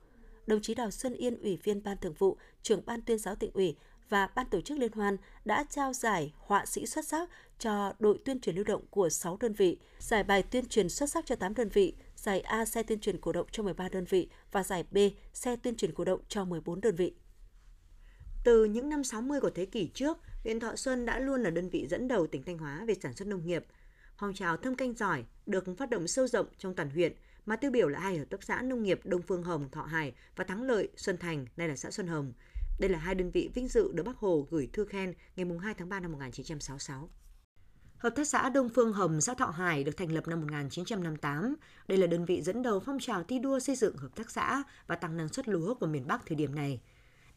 Đồng 0.47 0.61
chí 0.61 0.75
Đào 0.75 0.91
Xuân 0.91 1.13
Yên, 1.13 1.41
Ủy 1.41 1.57
viên 1.63 1.83
Ban 1.83 1.97
Thường 1.97 2.13
vụ, 2.13 2.37
trưởng 2.63 2.85
Ban 2.85 3.01
Tuyên 3.01 3.17
giáo 3.17 3.35
tỉnh 3.35 3.51
ủy 3.53 3.75
và 4.09 4.27
Ban 4.35 4.49
tổ 4.49 4.61
chức 4.61 4.77
liên 4.77 4.91
hoan 4.91 5.17
đã 5.45 5.65
trao 5.69 5.93
giải 5.93 6.33
họa 6.37 6.65
sĩ 6.65 6.85
xuất 6.85 7.07
sắc 7.07 7.29
cho 7.59 7.93
đội 7.99 8.19
tuyên 8.25 8.39
truyền 8.39 8.55
lưu 8.55 8.65
động 8.65 8.85
của 8.89 9.09
6 9.09 9.37
đơn 9.39 9.53
vị, 9.53 9.77
giải 9.99 10.23
bài 10.23 10.43
tuyên 10.43 10.65
truyền 10.65 10.89
xuất 10.89 11.09
sắc 11.09 11.25
cho 11.25 11.35
8 11.35 11.53
đơn 11.53 11.69
vị, 11.69 11.93
giải 12.15 12.39
A 12.39 12.65
xe 12.65 12.83
tuyên 12.83 12.99
truyền 12.99 13.21
cổ 13.21 13.31
động 13.31 13.47
cho 13.51 13.63
13 13.63 13.89
đơn 13.89 14.05
vị 14.09 14.29
và 14.51 14.63
giải 14.63 14.83
B 14.91 14.97
xe 15.33 15.55
tuyên 15.55 15.75
truyền 15.75 15.93
cổ 15.93 16.03
động 16.03 16.21
cho 16.27 16.45
14 16.45 16.81
đơn 16.81 16.95
vị. 16.95 17.13
Từ 18.47 18.65
những 18.65 18.89
năm 18.89 19.03
60 19.03 19.39
của 19.39 19.49
thế 19.49 19.65
kỷ 19.65 19.87
trước, 19.93 20.17
huyện 20.43 20.59
Thọ 20.59 20.75
Xuân 20.75 21.05
đã 21.05 21.19
luôn 21.19 21.43
là 21.43 21.49
đơn 21.49 21.69
vị 21.69 21.87
dẫn 21.87 22.07
đầu 22.07 22.27
tỉnh 22.27 22.43
Thanh 22.43 22.57
Hóa 22.57 22.85
về 22.87 22.93
sản 23.01 23.13
xuất 23.13 23.27
nông 23.27 23.45
nghiệp. 23.45 23.65
Phong 24.17 24.33
trào 24.33 24.57
thâm 24.57 24.75
canh 24.75 24.93
giỏi 24.93 25.25
được 25.45 25.65
phát 25.77 25.89
động 25.89 26.07
sâu 26.07 26.27
rộng 26.27 26.45
trong 26.57 26.75
toàn 26.75 26.89
huyện, 26.89 27.13
mà 27.45 27.55
tiêu 27.55 27.71
biểu 27.71 27.87
là 27.87 27.99
hai 27.99 28.17
hợp 28.17 28.25
tác 28.29 28.43
xã 28.43 28.61
nông 28.61 28.83
nghiệp 28.83 28.99
Đông 29.03 29.21
Phương 29.21 29.43
Hồng, 29.43 29.69
Thọ 29.71 29.81
Hải 29.81 30.13
và 30.35 30.43
Thắng 30.43 30.63
Lợi, 30.63 30.89
Xuân 30.95 31.17
Thành, 31.17 31.45
nay 31.57 31.67
là 31.67 31.75
xã 31.75 31.91
Xuân 31.91 32.07
Hồng. 32.07 32.33
Đây 32.79 32.89
là 32.89 32.99
hai 32.99 33.15
đơn 33.15 33.31
vị 33.31 33.49
vinh 33.53 33.67
dự 33.67 33.91
được 33.93 34.03
Bác 34.03 34.17
Hồ 34.17 34.47
gửi 34.49 34.69
thư 34.73 34.85
khen 34.85 35.13
ngày 35.35 35.47
2 35.61 35.73
tháng 35.73 35.89
3 35.89 35.99
năm 35.99 36.11
1966. 36.11 37.09
Hợp 37.97 38.13
tác 38.15 38.27
xã 38.27 38.49
Đông 38.49 38.69
Phương 38.69 38.93
Hồng, 38.93 39.21
xã 39.21 39.33
Thọ 39.33 39.45
Hải 39.45 39.83
được 39.83 39.97
thành 39.97 40.11
lập 40.11 40.27
năm 40.27 40.41
1958. 40.41 41.55
Đây 41.87 41.97
là 41.97 42.07
đơn 42.07 42.25
vị 42.25 42.41
dẫn 42.41 42.63
đầu 42.63 42.79
phong 42.79 42.99
trào 42.99 43.23
thi 43.23 43.39
đua 43.39 43.59
xây 43.59 43.75
dựng 43.75 43.97
hợp 43.97 44.15
tác 44.15 44.31
xã 44.31 44.63
và 44.87 44.95
tăng 44.95 45.17
năng 45.17 45.29
suất 45.29 45.47
lúa 45.47 45.73
của 45.73 45.87
miền 45.87 46.07
Bắc 46.07 46.25
thời 46.25 46.35
điểm 46.35 46.55
này. 46.55 46.81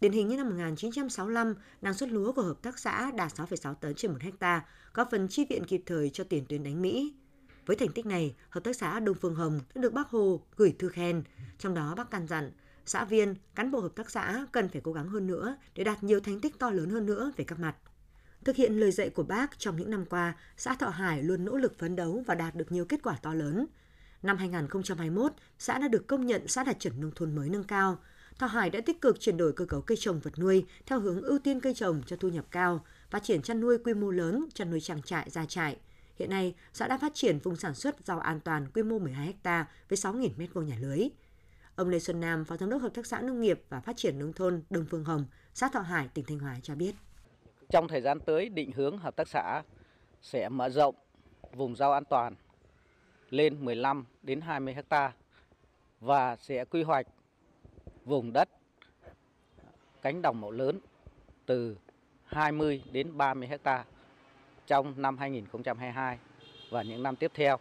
Điển 0.01 0.13
hình 0.13 0.29
như 0.29 0.37
năm 0.37 0.49
1965, 0.49 1.55
năng 1.83 1.95
suất 1.95 2.11
lúa 2.11 2.33
của 2.33 2.43
hợp 2.43 2.63
tác 2.63 2.79
xã 2.79 3.11
đạt 3.11 3.33
6,6 3.33 3.75
tấn 3.75 3.95
trên 3.95 4.13
1 4.13 4.19
hecta, 4.21 4.65
có 4.93 5.05
phần 5.11 5.29
chi 5.29 5.47
viện 5.51 5.65
kịp 5.65 5.83
thời 5.87 6.11
cho 6.11 6.25
tiền 6.25 6.45
tuyến 6.49 6.63
đánh 6.63 6.83
Mỹ. 6.83 7.15
Với 7.67 7.77
thành 7.77 7.93
tích 7.93 8.07
này, 8.07 8.35
Hợp 8.51 8.65
tác 8.65 8.77
xã 8.77 9.01
Đông 9.01 9.17
Phương 9.21 9.35
Hồng 9.35 9.61
đã 9.75 9.83
được 9.83 9.93
Bác 9.93 10.09
Hồ 10.09 10.43
gửi 10.57 10.75
thư 10.79 10.89
khen, 10.89 11.23
trong 11.59 11.75
đó 11.75 11.95
bác 11.97 12.11
căn 12.11 12.27
dặn 12.27 12.51
xã 12.87 13.05
viên, 13.05 13.35
cán 13.55 13.71
bộ 13.71 13.81
hợp 13.81 13.95
tác 13.97 14.11
xã 14.11 14.47
cần 14.53 14.69
phải 14.69 14.81
cố 14.85 14.93
gắng 14.93 15.09
hơn 15.09 15.27
nữa 15.27 15.57
để 15.75 15.85
đạt 15.85 16.03
nhiều 16.03 16.21
thành 16.21 16.41
tích 16.41 16.59
to 16.59 16.71
lớn 16.71 16.91
hơn 16.91 17.07
nữa 17.07 17.33
về 17.37 17.45
các 17.45 17.59
mặt. 17.59 17.77
Thực 18.45 18.57
hiện 18.57 18.81
lời 18.81 18.93
dạy 18.93 19.11
của 19.11 19.23
bác 19.23 19.59
trong 19.59 19.77
những 19.77 19.91
năm 19.91 20.05
qua, 20.07 20.37
xã 20.57 20.75
Thọ 20.75 20.89
Hải 20.89 21.23
luôn 21.23 21.45
nỗ 21.45 21.57
lực 21.57 21.79
phấn 21.79 21.97
đấu 21.97 22.23
và 22.27 22.35
đạt 22.35 22.55
được 22.55 22.73
nhiều 22.73 22.85
kết 22.85 23.01
quả 23.03 23.17
to 23.23 23.35
lớn. 23.35 23.67
Năm 24.23 24.37
2021, 24.37 25.33
xã 25.59 25.79
đã 25.79 25.89
được 25.89 26.07
công 26.07 26.27
nhận 26.27 26.49
xã 26.49 26.65
đạt 26.65 26.81
chuẩn 26.81 27.01
nông 27.01 27.13
thôn 27.15 27.35
mới 27.35 27.49
nâng 27.49 27.65
cao. 27.65 27.99
Thọ 28.41 28.47
Hải 28.47 28.71
đã 28.71 28.81
tích 28.87 29.01
cực 29.01 29.21
chuyển 29.21 29.37
đổi 29.37 29.53
cơ 29.53 29.65
cấu 29.65 29.81
cây 29.81 29.97
trồng 30.01 30.21
vật 30.21 30.39
nuôi 30.39 30.67
theo 30.87 31.01
hướng 31.01 31.23
ưu 31.23 31.39
tiên 31.39 31.61
cây 31.61 31.75
trồng 31.75 32.03
cho 32.07 32.17
thu 32.17 32.29
nhập 32.29 32.45
cao, 32.51 32.85
phát 33.11 33.23
triển 33.23 33.43
chăn 33.43 33.61
nuôi 33.61 33.79
quy 33.79 33.95
mô 33.95 34.11
lớn, 34.11 34.47
chăn 34.55 34.71
nuôi 34.71 34.81
trang 34.81 35.03
trại, 35.03 35.31
gia 35.31 35.47
trại. 35.47 35.77
Hiện 36.19 36.31
nay, 36.31 36.55
xã 36.73 36.89
đã 36.89 36.99
phát 36.99 37.15
triển 37.15 37.39
vùng 37.39 37.57
sản 37.57 37.75
xuất 37.75 37.97
rau 38.05 38.21
an 38.21 38.41
toàn 38.41 38.67
quy 38.75 38.83
mô 38.83 38.99
12 38.99 39.35
ha 39.45 39.67
với 39.89 39.97
6.000 39.97 40.29
m2 40.39 40.63
nhà 40.63 40.77
lưới. 40.81 41.09
Ông 41.77 41.89
Lê 41.89 41.99
Xuân 41.99 42.21
Nam, 42.21 42.45
Phó 42.45 42.57
Giám 42.57 42.71
đốc 42.71 42.83
Hợp 42.83 42.95
tác 42.95 43.07
xã 43.07 43.21
Nông 43.21 43.41
nghiệp 43.41 43.63
và 43.69 43.81
Phát 43.81 43.97
triển 43.97 44.19
Nông 44.19 44.33
thôn 44.33 44.63
Đông 44.71 44.85
Phương 44.91 45.05
Hồng, 45.05 45.25
xã 45.55 45.69
Thọ 45.69 45.81
Hải, 45.81 46.09
tỉnh 46.15 46.25
Thanh 46.25 46.39
Hóa 46.39 46.57
cho 46.63 46.75
biết. 46.75 46.95
Trong 47.69 47.89
thời 47.89 48.01
gian 48.01 48.21
tới, 48.21 48.49
định 48.49 48.73
hướng 48.73 48.99
hợp 48.99 49.17
tác 49.17 49.29
xã 49.29 49.63
sẽ 50.23 50.49
mở 50.49 50.69
rộng 50.69 50.95
vùng 51.53 51.77
rau 51.77 51.93
an 51.93 52.05
toàn 52.05 52.35
lên 53.31 53.65
15 53.65 54.05
đến 54.23 54.41
20 54.41 54.75
ha 54.91 55.13
và 56.01 56.37
sẽ 56.37 56.65
quy 56.65 56.83
hoạch 56.83 57.07
vùng 58.11 58.33
đất. 58.33 58.49
Cánh 60.03 60.23
đồng 60.23 60.41
mẫu 60.41 60.51
lớn 60.51 60.79
từ 61.47 61.77
20 62.25 62.83
đến 62.93 63.17
30 63.17 63.49
ha 63.65 63.85
trong 64.67 64.95
năm 64.97 65.19
2022 65.19 66.19
và 66.71 66.83
những 66.83 67.03
năm 67.03 67.17
tiếp 67.17 67.31
theo. 67.35 67.57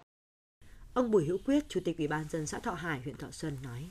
Ông 0.94 1.12
Bùi 1.12 1.25
Hữu 1.25 1.38
Quyết, 1.46 1.63
Chủ 1.70 1.79
tịch 1.86 1.98
Ủy 1.98 2.08
ban 2.08 2.29
dân 2.29 2.48
xã 2.48 2.60
Thọ 2.60 2.72
Hải, 2.72 3.00
huyện 3.00 3.15
Thọ 3.15 3.32
Xuân 3.32 3.58
nói: 3.63 3.89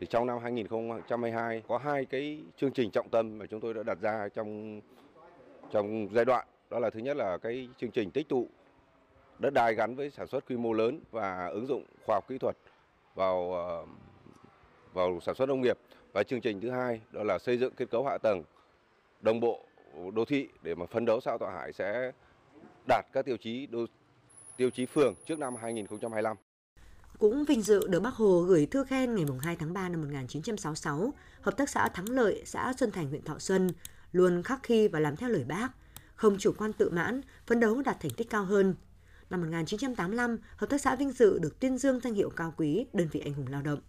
thì 0.00 0.06
trong 0.10 0.26
năm 0.26 0.38
2022 0.42 1.62
có 1.68 1.78
hai 1.78 2.04
cái 2.04 2.42
chương 2.56 2.72
trình 2.72 2.90
trọng 2.90 3.08
tâm 3.08 3.38
mà 3.38 3.46
chúng 3.46 3.60
tôi 3.60 3.74
đã 3.74 3.82
đặt 3.82 3.98
ra 4.00 4.28
trong 4.34 4.80
trong 5.70 6.08
giai 6.12 6.24
đoạn. 6.24 6.46
Đó 6.70 6.78
là 6.78 6.90
thứ 6.90 7.00
nhất 7.00 7.16
là 7.16 7.38
cái 7.38 7.68
chương 7.78 7.90
trình 7.90 8.10
tích 8.10 8.28
tụ 8.28 8.48
đất 9.38 9.52
đai 9.52 9.74
gắn 9.74 9.96
với 9.96 10.10
sản 10.10 10.26
xuất 10.26 10.46
quy 10.48 10.56
mô 10.56 10.72
lớn 10.72 11.00
và 11.10 11.46
ứng 11.46 11.66
dụng 11.66 11.84
khoa 12.06 12.16
học 12.16 12.28
kỹ 12.28 12.38
thuật 12.38 12.56
vào 13.14 13.54
ờ, 13.54 13.86
vào 14.92 15.20
sản 15.20 15.34
xuất 15.34 15.48
nông 15.48 15.60
nghiệp 15.60 15.78
và 16.12 16.22
chương 16.22 16.40
trình 16.40 16.60
thứ 16.60 16.70
hai 16.70 17.00
đó 17.12 17.22
là 17.22 17.38
xây 17.38 17.58
dựng 17.58 17.74
kết 17.76 17.90
cấu 17.90 18.04
hạ 18.04 18.18
tầng 18.18 18.42
đồng 19.20 19.40
bộ 19.40 19.64
đô 20.14 20.24
thị 20.24 20.48
để 20.62 20.74
mà 20.74 20.86
phấn 20.86 21.04
đấu 21.04 21.20
xã 21.20 21.38
Thọ 21.40 21.46
Hải 21.48 21.72
sẽ 21.72 22.12
đạt 22.88 23.06
các 23.12 23.24
tiêu 23.24 23.36
chí 23.36 23.66
đô, 23.66 23.86
tiêu 24.56 24.70
chí 24.70 24.86
phường 24.86 25.14
trước 25.26 25.38
năm 25.38 25.56
2025. 25.56 26.36
Cũng 27.18 27.44
vinh 27.44 27.62
dự 27.62 27.88
được 27.88 28.00
Bác 28.00 28.14
Hồ 28.14 28.40
gửi 28.40 28.66
thư 28.66 28.84
khen 28.84 29.14
ngày 29.14 29.24
2 29.40 29.56
tháng 29.56 29.72
3 29.72 29.88
năm 29.88 30.00
1966, 30.00 31.12
Hợp 31.40 31.56
tác 31.56 31.70
xã 31.70 31.88
Thắng 31.88 32.10
Lợi, 32.10 32.42
xã 32.46 32.72
Xuân 32.78 32.90
Thành, 32.90 33.08
huyện 33.08 33.22
Thọ 33.22 33.38
Xuân, 33.38 33.68
luôn 34.12 34.42
khắc 34.42 34.60
khi 34.62 34.88
và 34.88 35.00
làm 35.00 35.16
theo 35.16 35.28
lời 35.28 35.44
bác, 35.48 35.68
không 36.14 36.38
chủ 36.38 36.52
quan 36.58 36.72
tự 36.72 36.90
mãn, 36.90 37.20
phấn 37.46 37.60
đấu 37.60 37.82
đạt 37.82 38.00
thành 38.00 38.10
tích 38.16 38.30
cao 38.30 38.44
hơn. 38.44 38.74
Năm 39.30 39.40
1985, 39.40 40.38
Hợp 40.56 40.70
tác 40.70 40.80
xã 40.80 40.96
vinh 40.96 41.12
dự 41.12 41.38
được 41.38 41.60
tuyên 41.60 41.78
dương 41.78 42.00
danh 42.00 42.14
hiệu 42.14 42.30
cao 42.30 42.54
quý 42.56 42.86
đơn 42.92 43.08
vị 43.12 43.20
anh 43.20 43.32
hùng 43.32 43.46
lao 43.50 43.62
động. 43.62 43.80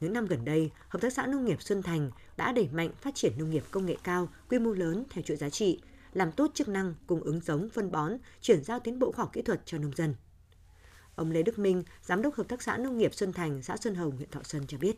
Những 0.00 0.12
năm 0.12 0.26
gần 0.26 0.44
đây, 0.44 0.70
Hợp 0.88 0.98
tác 1.02 1.12
xã 1.12 1.26
Nông 1.26 1.44
nghiệp 1.44 1.62
Xuân 1.62 1.82
Thành 1.82 2.10
đã 2.36 2.52
đẩy 2.52 2.68
mạnh 2.72 2.90
phát 3.00 3.14
triển 3.14 3.32
nông 3.38 3.50
nghiệp 3.50 3.62
công 3.70 3.86
nghệ 3.86 3.96
cao, 4.04 4.28
quy 4.50 4.58
mô 4.58 4.72
lớn 4.72 5.04
theo 5.10 5.22
chuỗi 5.22 5.36
giá 5.36 5.50
trị, 5.50 5.80
làm 6.12 6.32
tốt 6.32 6.50
chức 6.54 6.68
năng 6.68 6.94
cung 7.06 7.20
ứng 7.20 7.40
giống, 7.40 7.68
phân 7.68 7.92
bón, 7.92 8.12
chuyển 8.40 8.64
giao 8.64 8.80
tiến 8.80 8.98
bộ 8.98 9.12
khoa 9.12 9.24
học 9.24 9.32
kỹ 9.32 9.42
thuật 9.42 9.60
cho 9.64 9.78
nông 9.78 9.94
dân. 9.94 10.14
Ông 11.14 11.30
Lê 11.30 11.42
Đức 11.42 11.58
Minh, 11.58 11.82
Giám 12.02 12.22
đốc 12.22 12.34
Hợp 12.34 12.48
tác 12.48 12.62
xã 12.62 12.76
Nông 12.76 12.98
nghiệp 12.98 13.14
Xuân 13.14 13.32
Thành, 13.32 13.62
xã 13.62 13.76
Xuân 13.76 13.94
Hồng, 13.94 14.16
huyện 14.16 14.30
Thọ 14.30 14.42
Xuân 14.42 14.66
cho 14.66 14.78
biết. 14.78 14.96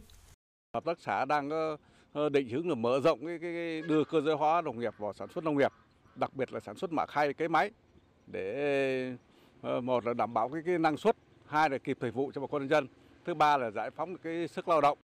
Hợp 0.75 0.85
tác 0.85 1.01
xã 1.01 1.25
đang 1.25 1.51
ờ, 1.51 1.77
ờ, 2.13 2.29
định 2.29 2.49
hướng 2.49 2.69
là 2.69 2.75
mở 2.75 3.01
rộng 3.05 3.27
cái, 3.27 3.39
cái, 3.39 3.53
cái 3.53 3.83
đưa 3.83 4.05
cơ 4.05 4.21
giới 4.21 4.35
hóa 4.35 4.63
nông 4.63 4.81
nghiệp 4.81 4.95
vào 4.99 5.13
sản 5.13 5.29
xuất 5.35 5.45
nông 5.45 5.59
nghiệp, 5.59 5.73
đặc 6.17 6.35
biệt 6.35 6.53
là 6.53 6.61
sản 6.61 6.77
xuất 6.77 6.93
mạ 6.93 7.07
khay 7.07 7.35
cái 7.35 7.49
máy 7.49 7.71
để 8.27 9.17
ờ, 9.63 9.81
một 9.81 10.07
là 10.07 10.15
đảm 10.15 10.35
bảo 10.35 10.49
cái, 10.49 10.63
cái 10.67 10.79
năng 10.79 10.97
suất, 10.97 11.17
hai 11.47 11.71
là 11.71 11.79
kịp 11.79 11.97
thời 12.01 12.11
vụ 12.11 12.31
cho 12.35 12.41
bà 12.41 12.47
con 12.47 12.63
nhân 12.63 12.69
dân, 12.69 12.87
thứ 13.29 13.35
ba 13.35 13.57
là 13.57 13.71
giải 13.71 13.91
phóng 13.91 14.17
cái 14.19 14.49
sức 14.49 14.69
lao 14.69 14.81
động. 14.81 14.99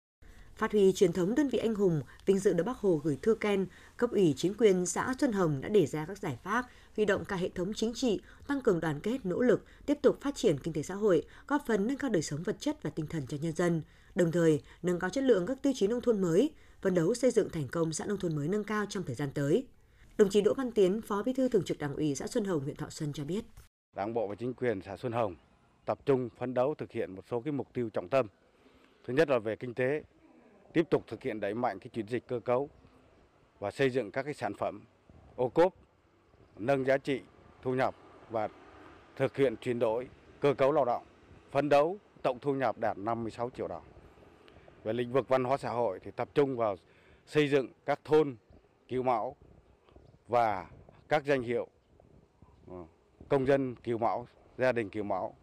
Phát 0.55 0.71
huy 0.71 0.93
truyền 0.93 1.13
thống 1.13 1.35
đơn 1.35 1.49
vị 1.49 1.59
anh 1.59 1.75
hùng, 1.75 2.01
vinh 2.25 2.39
dự 2.39 2.53
được 2.53 2.63
Bác 2.63 2.77
Hồ 2.77 3.01
gửi 3.03 3.17
thư 3.21 3.35
khen, 3.35 3.65
cấp 3.97 4.11
ủy 4.11 4.33
chính 4.37 4.53
quyền 4.53 4.85
xã 4.85 5.13
Xuân 5.19 5.31
Hồng 5.31 5.61
đã 5.61 5.69
đề 5.69 5.85
ra 5.85 6.05
các 6.05 6.17
giải 6.17 6.37
pháp 6.43 6.65
huy 6.95 7.05
động 7.05 7.25
cả 7.25 7.35
hệ 7.35 7.49
thống 7.49 7.73
chính 7.73 7.93
trị, 7.93 8.21
tăng 8.47 8.61
cường 8.61 8.79
đoàn 8.79 8.99
kết, 8.99 9.25
nỗ 9.25 9.39
lực, 9.39 9.65
tiếp 9.85 9.97
tục 10.01 10.21
phát 10.21 10.35
triển 10.35 10.57
kinh 10.63 10.73
tế 10.73 10.83
xã 10.83 10.95
hội, 10.95 11.23
góp 11.47 11.63
phần 11.67 11.87
nâng 11.87 11.97
cao 11.97 12.09
đời 12.09 12.21
sống 12.21 12.43
vật 12.43 12.55
chất 12.59 12.83
và 12.83 12.89
tinh 12.89 13.07
thần 13.07 13.27
cho 13.27 13.37
nhân 13.41 13.53
dân, 13.53 13.81
đồng 14.15 14.31
thời 14.31 14.61
nâng 14.83 14.99
cao 14.99 15.09
chất 15.09 15.23
lượng 15.23 15.45
các 15.45 15.61
tiêu 15.61 15.73
chí 15.75 15.87
nông 15.87 16.01
thôn 16.01 16.21
mới, 16.21 16.51
phấn 16.81 16.93
đấu 16.93 17.13
xây 17.13 17.31
dựng 17.31 17.49
thành 17.49 17.67
công 17.67 17.93
xã 17.93 18.05
nông 18.05 18.17
thôn 18.17 18.35
mới 18.35 18.47
nâng 18.47 18.63
cao 18.63 18.85
trong 18.89 19.03
thời 19.03 19.15
gian 19.15 19.29
tới. 19.33 19.67
Đồng 20.17 20.29
chí 20.29 20.41
Đỗ 20.41 20.53
Văn 20.53 20.71
Tiến, 20.71 21.01
Phó 21.01 21.23
Bí 21.23 21.33
thư 21.33 21.49
Thường 21.49 21.63
trực 21.63 21.79
Đảng 21.79 21.95
ủy 21.95 22.15
xã 22.15 22.27
Xuân 22.27 22.45
Hồng, 22.45 22.63
huyện 22.63 22.75
Thọ 22.75 22.89
Xuân 22.89 23.13
cho 23.13 23.23
biết. 23.25 23.45
Đảng 23.95 24.13
bộ 24.13 24.27
và 24.27 24.35
chính 24.35 24.53
quyền 24.53 24.81
xã 24.81 24.97
Xuân 24.97 25.11
Hồng 25.11 25.35
tập 25.85 25.99
trung 26.05 26.29
phấn 26.37 26.53
đấu 26.53 26.75
thực 26.75 26.91
hiện 26.91 27.15
một 27.15 27.21
số 27.27 27.39
cái 27.39 27.51
mục 27.51 27.73
tiêu 27.73 27.89
trọng 27.93 28.09
tâm. 28.09 28.27
Thứ 29.03 29.13
nhất 29.13 29.29
là 29.29 29.39
về 29.39 29.55
kinh 29.55 29.73
tế, 29.73 30.03
tiếp 30.73 30.89
tục 30.89 31.03
thực 31.07 31.23
hiện 31.23 31.39
đẩy 31.39 31.53
mạnh 31.53 31.79
cái 31.79 31.89
chuyển 31.93 32.07
dịch 32.07 32.27
cơ 32.27 32.39
cấu 32.39 32.69
và 33.59 33.71
xây 33.71 33.89
dựng 33.89 34.11
các 34.11 34.23
cái 34.23 34.33
sản 34.33 34.53
phẩm 34.53 34.81
ô 35.35 35.49
cốp, 35.49 35.73
nâng 36.57 36.85
giá 36.85 36.97
trị 36.97 37.21
thu 37.61 37.75
nhập 37.75 37.95
và 38.29 38.49
thực 39.15 39.37
hiện 39.37 39.55
chuyển 39.55 39.79
đổi 39.79 40.09
cơ 40.39 40.53
cấu 40.53 40.71
lao 40.71 40.85
động, 40.85 41.03
phấn 41.51 41.69
đấu 41.69 41.97
tổng 42.23 42.39
thu 42.39 42.53
nhập 42.53 42.77
đạt 42.77 42.97
56 42.97 43.49
triệu 43.49 43.67
đồng. 43.67 43.83
Về 44.83 44.93
lĩnh 44.93 45.11
vực 45.11 45.27
văn 45.27 45.43
hóa 45.43 45.57
xã 45.57 45.69
hội 45.69 45.99
thì 46.03 46.11
tập 46.11 46.29
trung 46.33 46.57
vào 46.57 46.75
xây 47.25 47.49
dựng 47.49 47.67
các 47.85 47.99
thôn 48.05 48.35
kiểu 48.87 49.03
mẫu 49.03 49.35
và 50.27 50.67
các 51.09 51.25
danh 51.25 51.41
hiệu 51.41 51.67
ờ, 52.67 52.85
công 53.29 53.45
dân 53.45 53.75
kiểu 53.75 53.97
mẫu, 53.97 54.27
gia 54.57 54.71
đình 54.71 54.89
kiểu 54.89 55.03
mẫu 55.03 55.35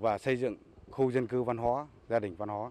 và 0.00 0.18
xây 0.18 0.36
dựng 0.36 0.56
khu 0.90 1.12
dân 1.12 1.26
cư 1.26 1.42
văn 1.42 1.56
hóa, 1.56 1.86
gia 2.08 2.18
đình 2.18 2.36
văn 2.36 2.48
hóa. 2.48 2.70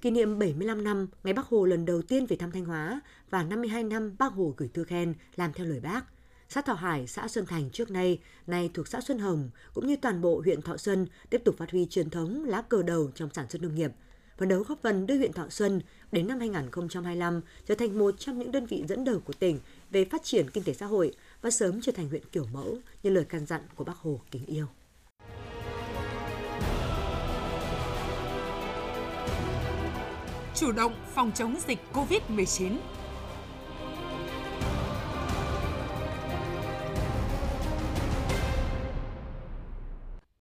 Kỷ 0.00 0.10
niệm 0.10 0.38
75 0.38 0.84
năm 0.84 1.08
ngày 1.24 1.34
Bác 1.34 1.46
Hồ 1.46 1.64
lần 1.64 1.84
đầu 1.84 2.02
tiên 2.02 2.26
về 2.26 2.36
thăm 2.36 2.50
Thanh 2.50 2.64
Hóa 2.64 3.00
và 3.30 3.42
52 3.42 3.84
năm 3.84 4.16
Bác 4.18 4.32
Hồ 4.32 4.54
gửi 4.56 4.68
thư 4.74 4.84
khen 4.84 5.14
làm 5.36 5.52
theo 5.52 5.66
lời 5.66 5.80
Bác. 5.80 6.04
Xã 6.48 6.60
Thọ 6.60 6.72
Hải, 6.72 7.06
xã 7.06 7.28
Xuân 7.28 7.46
Thành 7.46 7.70
trước 7.70 7.90
nay, 7.90 8.20
nay 8.46 8.70
thuộc 8.74 8.88
xã 8.88 9.00
Xuân 9.00 9.18
Hồng, 9.18 9.50
cũng 9.74 9.86
như 9.86 9.96
toàn 9.96 10.20
bộ 10.20 10.40
huyện 10.40 10.62
Thọ 10.62 10.76
Xuân 10.76 11.06
tiếp 11.30 11.42
tục 11.44 11.54
phát 11.58 11.70
huy 11.70 11.86
truyền 11.86 12.10
thống 12.10 12.44
lá 12.44 12.62
cờ 12.62 12.82
đầu 12.82 13.10
trong 13.14 13.28
sản 13.32 13.48
xuất 13.48 13.62
nông 13.62 13.74
nghiệp, 13.74 13.90
phấn 14.38 14.48
đấu 14.48 14.62
góp 14.62 14.78
phần 14.82 15.06
đưa 15.06 15.16
huyện 15.16 15.32
Thọ 15.32 15.48
Xuân 15.48 15.80
đến 16.12 16.28
năm 16.28 16.38
2025 16.38 17.40
trở 17.66 17.74
thành 17.74 17.98
một 17.98 18.14
trong 18.18 18.38
những 18.38 18.52
đơn 18.52 18.66
vị 18.66 18.84
dẫn 18.88 19.04
đầu 19.04 19.20
của 19.20 19.32
tỉnh 19.32 19.58
về 19.90 20.04
phát 20.04 20.22
triển 20.24 20.50
kinh 20.50 20.64
tế 20.64 20.72
xã 20.72 20.86
hội 20.86 21.12
và 21.42 21.50
sớm 21.50 21.80
trở 21.80 21.92
thành 21.92 22.08
huyện 22.08 22.24
kiểu 22.32 22.46
mẫu 22.52 22.78
như 23.02 23.10
lời 23.10 23.24
căn 23.28 23.46
dặn 23.46 23.60
của 23.74 23.84
Bác 23.84 23.96
Hồ 23.96 24.20
kính 24.30 24.46
yêu. 24.46 24.66
Chủ 30.56 30.72
động 30.72 30.94
phòng 31.14 31.32
chống 31.34 31.56
dịch 31.68 31.78
COVID-19 31.92 32.76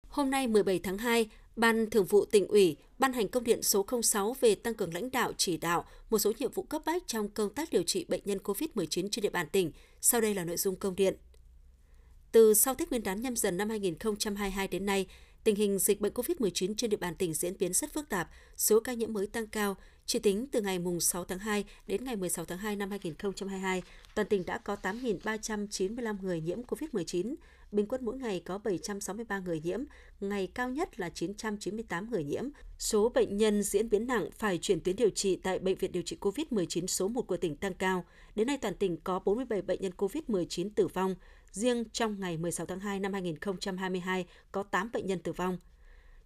Hôm 0.09 0.31
nay 0.31 0.47
17 0.47 0.79
tháng 0.79 0.99
2, 0.99 1.29
Ban 1.57 1.91
Thường 1.91 2.05
vụ 2.05 2.25
tỉnh 2.25 2.47
ủy 2.49 2.77
ban 2.99 3.13
hành 3.13 3.29
công 3.29 3.45
điện 3.45 3.63
số 3.63 3.87
06 4.03 4.37
về 4.41 4.55
tăng 4.55 4.75
cường 4.75 4.95
lãnh 4.95 5.11
đạo 5.11 5.33
chỉ 5.37 5.57
đạo 5.57 5.85
một 6.11 6.19
số 6.19 6.33
nhiệm 6.39 6.53
vụ 6.53 6.63
cấp 6.63 6.83
bách 6.87 7.03
trong 7.07 7.29
công 7.29 7.55
tác 7.55 7.71
điều 7.71 7.83
trị 7.83 8.05
bệnh 8.09 8.21
nhân 8.25 8.39
COVID-19 8.45 9.09
trên 9.11 9.23
địa 9.23 9.31
bàn 9.31 9.47
tỉnh. 9.53 9.73
Sau 10.01 10.21
đây 10.21 10.35
là 10.35 10.45
nội 10.45 10.57
dung 10.57 10.77
công 10.77 10.97
điện. 10.97 11.17
Từ 12.33 12.55
sau 12.55 12.75
Tết 12.75 12.91
Nguyên 12.91 13.03
đán 13.03 13.23
nhâm 13.23 13.37
dần 13.37 13.57
năm 13.57 13.69
2022 13.69 14.69
đến 14.69 14.87
nay, 14.87 15.07
tình 15.45 15.57
hình 15.57 15.79
dịch 15.79 16.01
bệnh 16.01 16.13
COVID-19 16.13 16.75
trên 16.77 16.91
địa 16.91 16.97
bàn 16.97 17.15
tỉnh 17.15 17.35
diễn 17.35 17.59
biến 17.59 17.73
rất 17.73 17.93
phức 17.93 18.09
tạp, 18.09 18.31
số 18.57 18.81
ca 18.81 18.93
nhiễm 18.93 19.13
mới 19.13 19.27
tăng 19.27 19.47
cao. 19.47 19.77
Chỉ 20.07 20.19
tính 20.19 20.47
từ 20.53 20.61
ngày 20.61 20.79
6 21.01 21.25
tháng 21.25 21.39
2 21.39 21.65
đến 21.87 22.05
ngày 22.05 22.17
16 22.17 22.45
tháng 22.45 22.59
2 22.59 22.77
năm 22.77 22.91
2022, 22.91 23.83
toàn 24.15 24.29
tỉnh 24.29 24.47
đã 24.47 24.59
có 24.59 24.77
8.395 24.83 26.17
người 26.23 26.41
nhiễm 26.41 26.63
COVID-19, 26.63 27.35
bình 27.73 27.87
quân 27.87 28.05
mỗi 28.05 28.17
ngày 28.17 28.43
có 28.45 28.59
763 28.59 29.39
người 29.39 29.61
nhiễm, 29.61 29.81
ngày 30.21 30.49
cao 30.55 30.71
nhất 30.71 31.01
là 31.01 31.09
998 31.09 32.11
người 32.11 32.25
nhiễm. 32.25 32.45
Số 32.79 33.09
bệnh 33.09 33.37
nhân 33.37 33.63
diễn 33.63 33.91
biến 33.91 34.07
nặng 34.07 34.29
phải 34.33 34.59
chuyển 34.59 34.81
tuyến 34.81 34.97
điều 34.97 35.11
trị 35.11 35.37
tại 35.37 35.59
Bệnh 35.59 35.79
viện 35.79 35.93
điều 35.93 36.03
trị 36.03 36.17
COVID-19 36.21 36.87
số 36.87 37.09
1 37.09 37.23
của 37.23 37.37
tỉnh 37.37 37.57
tăng 37.57 37.75
cao. 37.75 38.05
Đến 38.35 38.47
nay 38.47 38.59
toàn 38.59 38.75
tỉnh 38.75 38.97
có 38.97 39.19
47 39.19 39.63
bệnh 39.63 39.81
nhân 39.81 39.93
COVID-19 39.97 40.71
tử 40.75 40.87
vong. 40.87 41.15
Riêng 41.51 41.85
trong 41.93 42.21
ngày 42.21 42.37
16 42.37 42.67
tháng 42.67 42.81
2 42.81 43.01
năm 43.01 43.13
2022 43.13 44.27
có 44.53 44.63
8 44.63 44.91
bệnh 44.93 45.07
nhân 45.07 45.19
tử 45.19 45.33
vong. 45.33 45.59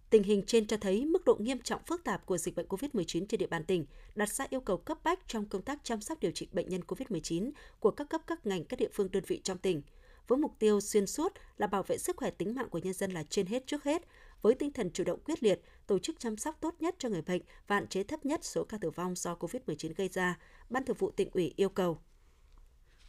Tình 0.09 0.23
hình 0.23 0.43
trên 0.47 0.67
cho 0.67 0.77
thấy 0.77 1.05
mức 1.05 1.25
độ 1.25 1.35
nghiêm 1.35 1.59
trọng 1.59 1.83
phức 1.83 2.03
tạp 2.03 2.25
của 2.25 2.37
dịch 2.37 2.55
bệnh 2.55 2.67
COVID-19 2.67 3.25
trên 3.25 3.39
địa 3.39 3.47
bàn 3.47 3.63
tỉnh, 3.63 3.85
đặt 4.15 4.29
ra 4.29 4.45
yêu 4.49 4.61
cầu 4.61 4.77
cấp 4.77 4.97
bách 5.03 5.19
trong 5.27 5.45
công 5.45 5.61
tác 5.61 5.79
chăm 5.83 6.01
sóc 6.01 6.19
điều 6.19 6.31
trị 6.31 6.47
bệnh 6.51 6.69
nhân 6.69 6.81
COVID-19 6.87 7.51
của 7.79 7.91
các 7.91 8.09
cấp 8.09 8.21
các 8.27 8.45
ngành 8.45 8.63
các 8.63 8.79
địa 8.79 8.89
phương 8.93 9.11
đơn 9.11 9.23
vị 9.27 9.41
trong 9.43 9.57
tỉnh– 9.57 9.81
với 10.29 10.37
mục 10.37 10.55
tiêu 10.59 10.81
xuyên 10.81 11.07
suốt 11.07 11.33
là 11.57 11.67
bảo 11.67 11.83
vệ 11.83 11.97
sức 11.97 12.17
khỏe 12.17 12.31
tính 12.31 12.55
mạng 12.55 12.69
của 12.69 12.77
nhân 12.77 12.93
dân 12.93 13.11
là 13.11 13.23
trên 13.29 13.45
hết 13.45 13.67
trước 13.67 13.83
hết, 13.83 14.01
với 14.41 14.53
tinh 14.55 14.71
thần 14.71 14.91
chủ 14.91 15.03
động 15.03 15.19
quyết 15.25 15.43
liệt, 15.43 15.61
tổ 15.87 15.99
chức 15.99 16.19
chăm 16.19 16.37
sóc 16.37 16.57
tốt 16.61 16.75
nhất 16.79 16.95
cho 16.99 17.09
người 17.09 17.21
bệnh 17.21 17.41
và 17.67 17.75
hạn 17.75 17.87
chế 17.87 18.03
thấp 18.03 18.25
nhất 18.25 18.45
số 18.45 18.63
ca 18.63 18.77
tử 18.77 18.89
vong 18.89 19.15
do 19.15 19.35
COVID-19 19.35 19.93
gây 19.95 20.07
ra, 20.07 20.37
Ban 20.69 20.85
Thường 20.85 20.97
vụ 20.99 21.11
tỉnh 21.11 21.29
ủy 21.33 21.53
yêu 21.55 21.69
cầu. 21.69 22.01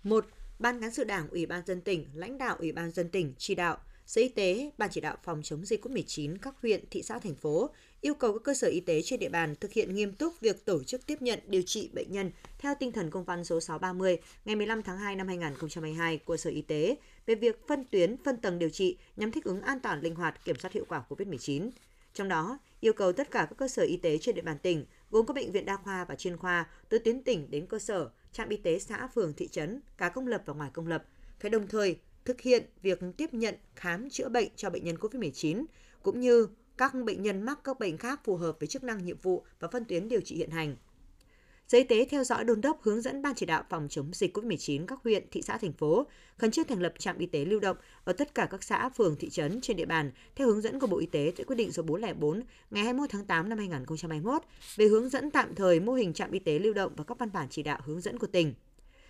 1. 0.03 0.27
Ban 0.59 0.81
cán 0.81 0.91
sự 0.91 1.05
Đảng, 1.05 1.29
Ủy 1.29 1.47
ban 1.47 1.67
dân 1.67 1.81
tỉnh, 1.81 2.09
lãnh 2.15 2.39
đạo 2.39 2.57
Ủy 2.59 2.73
ban 2.73 2.91
dân 2.91 3.11
tỉnh 3.11 3.35
chỉ 3.39 3.55
đạo 3.55 3.79
Sở 4.11 4.21
Y 4.21 4.29
tế, 4.29 4.71
Ban 4.79 4.91
chỉ 4.93 5.01
đạo 5.01 5.17
phòng 5.25 5.43
chống 5.43 5.67
dịch 5.67 5.85
COVID-19 5.85 6.37
các 6.43 6.55
huyện, 6.63 6.85
thị 6.91 7.03
xã, 7.03 7.19
thành 7.19 7.35
phố 7.35 7.71
yêu 8.01 8.15
cầu 8.15 8.33
các 8.33 8.43
cơ 8.45 8.55
sở 8.55 8.69
y 8.69 8.81
tế 8.81 9.03
trên 9.03 9.21
địa 9.21 9.29
bàn 9.29 9.55
thực 9.61 9.73
hiện 9.73 9.95
nghiêm 9.95 10.13
túc 10.13 10.41
việc 10.41 10.65
tổ 10.65 10.83
chức 10.83 11.07
tiếp 11.07 11.23
nhận 11.23 11.39
điều 11.47 11.63
trị 11.63 11.91
bệnh 11.93 12.13
nhân 12.13 12.31
theo 12.59 12.75
tinh 12.81 12.93
thần 12.93 13.11
công 13.11 13.25
văn 13.25 13.45
số 13.45 13.61
630 13.61 14.19
ngày 14.45 14.57
15 14.57 14.83
tháng 14.83 14.99
2 14.99 15.17
năm 15.17 15.29
2022 15.29 16.19
của 16.19 16.37
Sở 16.37 16.51
Y 16.51 16.63
tế 16.63 16.97
về 17.27 17.35
việc 17.35 17.67
phân 17.69 17.85
tuyến, 17.85 18.17
phân 18.25 18.37
tầng 18.37 18.59
điều 18.59 18.71
trị 18.71 18.97
nhằm 19.17 19.33
thích 19.33 19.45
ứng 19.45 19.61
an 19.61 19.81
toàn 19.81 20.01
linh 20.01 20.15
hoạt 20.15 20.45
kiểm 20.45 20.57
soát 20.59 20.73
hiệu 20.73 20.85
quả 20.89 21.03
COVID-19. 21.09 21.71
Trong 22.15 22.29
đó, 22.29 22.59
yêu 22.81 22.93
cầu 22.93 23.13
tất 23.13 23.31
cả 23.31 23.47
các 23.51 23.57
cơ 23.59 23.69
sở 23.69 23.83
y 23.83 23.97
tế 23.97 24.19
trên 24.19 24.35
địa 24.35 24.43
bàn 24.43 24.59
tỉnh, 24.63 24.85
gồm 25.11 25.27
các 25.27 25.35
bệnh 25.35 25.53
viện 25.53 25.65
đa 25.65 25.77
khoa 25.77 26.05
và 26.05 26.15
chuyên 26.15 26.37
khoa, 26.37 26.69
từ 26.89 26.99
tuyến 26.99 27.23
tỉnh 27.23 27.51
đến 27.51 27.67
cơ 27.67 27.79
sở, 27.79 28.11
trạm 28.33 28.49
y 28.49 28.57
tế 28.57 28.79
xã, 28.79 29.09
phường, 29.15 29.35
thị 29.35 29.49
trấn, 29.49 29.81
cả 29.99 30.09
công 30.09 30.27
lập 30.27 30.43
và 30.47 30.55
ngoài 30.55 30.71
công 30.73 30.87
lập, 30.87 31.05
phải 31.41 31.51
đồng 31.51 31.69
thời 31.69 31.99
thực 32.31 32.41
hiện 32.41 32.63
việc 32.83 33.01
tiếp 33.17 33.35
nhận 33.35 33.55
khám 33.77 34.11
chữa 34.11 34.29
bệnh 34.29 34.49
cho 34.57 34.71
bệnh 34.71 34.85
nhân 34.85 34.97
COVID-19, 34.97 35.65
cũng 36.03 36.21
như 36.21 36.49
các 36.79 36.95
bệnh 36.95 37.23
nhân 37.23 37.43
mắc 37.43 37.59
các 37.65 37.79
bệnh 37.79 37.99
khác 37.99 38.21
phù 38.25 38.37
hợp 38.37 38.57
với 38.61 38.67
chức 38.67 38.85
năng 38.85 39.05
nhiệm 39.05 39.17
vụ 39.23 39.45
và 39.61 39.69
phân 39.69 39.85
tuyến 39.85 40.09
điều 40.09 40.21
trị 40.21 40.37
hiện 40.37 40.51
hành. 40.51 40.77
Sở 41.69 41.79
Y 41.79 41.85
tế 41.85 42.05
theo 42.11 42.25
dõi 42.25 42.45
đôn 42.45 42.61
đốc 42.61 42.83
hướng 42.83 43.01
dẫn 43.01 43.23
Ban 43.23 43.35
chỉ 43.35 43.47
đạo 43.47 43.65
phòng 43.71 43.89
chống 43.91 44.11
dịch 44.13 44.37
COVID-19 44.37 44.87
các 44.87 44.99
huyện, 45.05 45.25
thị 45.31 45.43
xã, 45.43 45.59
thành 45.59 45.73
phố 45.73 46.07
khẩn 46.37 46.51
trương 46.51 46.67
thành 46.67 46.83
lập 46.83 46.95
trạm 46.99 47.19
y 47.19 47.27
tế 47.27 47.45
lưu 47.45 47.61
động 47.61 47.77
ở 48.05 48.13
tất 48.13 48.35
cả 48.35 48.49
các 48.51 48.63
xã, 48.63 48.89
phường, 48.89 49.17
thị 49.17 49.31
trấn 49.31 49.61
trên 49.61 49.77
địa 49.77 49.87
bàn 49.87 50.11
theo 50.35 50.49
hướng 50.49 50.61
dẫn 50.61 50.81
của 50.81 50.87
Bộ 50.87 50.99
Y 50.99 51.07
tế 51.07 51.33
tại 51.37 51.45
quyết 51.45 51.57
định 51.57 51.73
số 51.73 51.83
404 51.83 52.43
ngày 52.71 52.85
21 52.85 53.11
tháng 53.11 53.27
8 53.27 53.49
năm 53.49 53.59
2021 53.59 54.43
về 54.77 54.87
hướng 54.87 55.09
dẫn 55.09 55.31
tạm 55.31 55.55
thời 55.55 55.81
mô 55.81 55.93
hình 55.93 56.13
trạm 56.13 56.31
y 56.31 56.39
tế 56.39 56.59
lưu 56.59 56.75
động 56.75 56.93
và 56.97 57.05
các 57.05 57.19
văn 57.19 57.33
bản 57.33 57.47
chỉ 57.51 57.63
đạo 57.63 57.81
hướng 57.85 58.01
dẫn 58.01 58.19
của 58.19 58.27
tỉnh. 58.27 58.55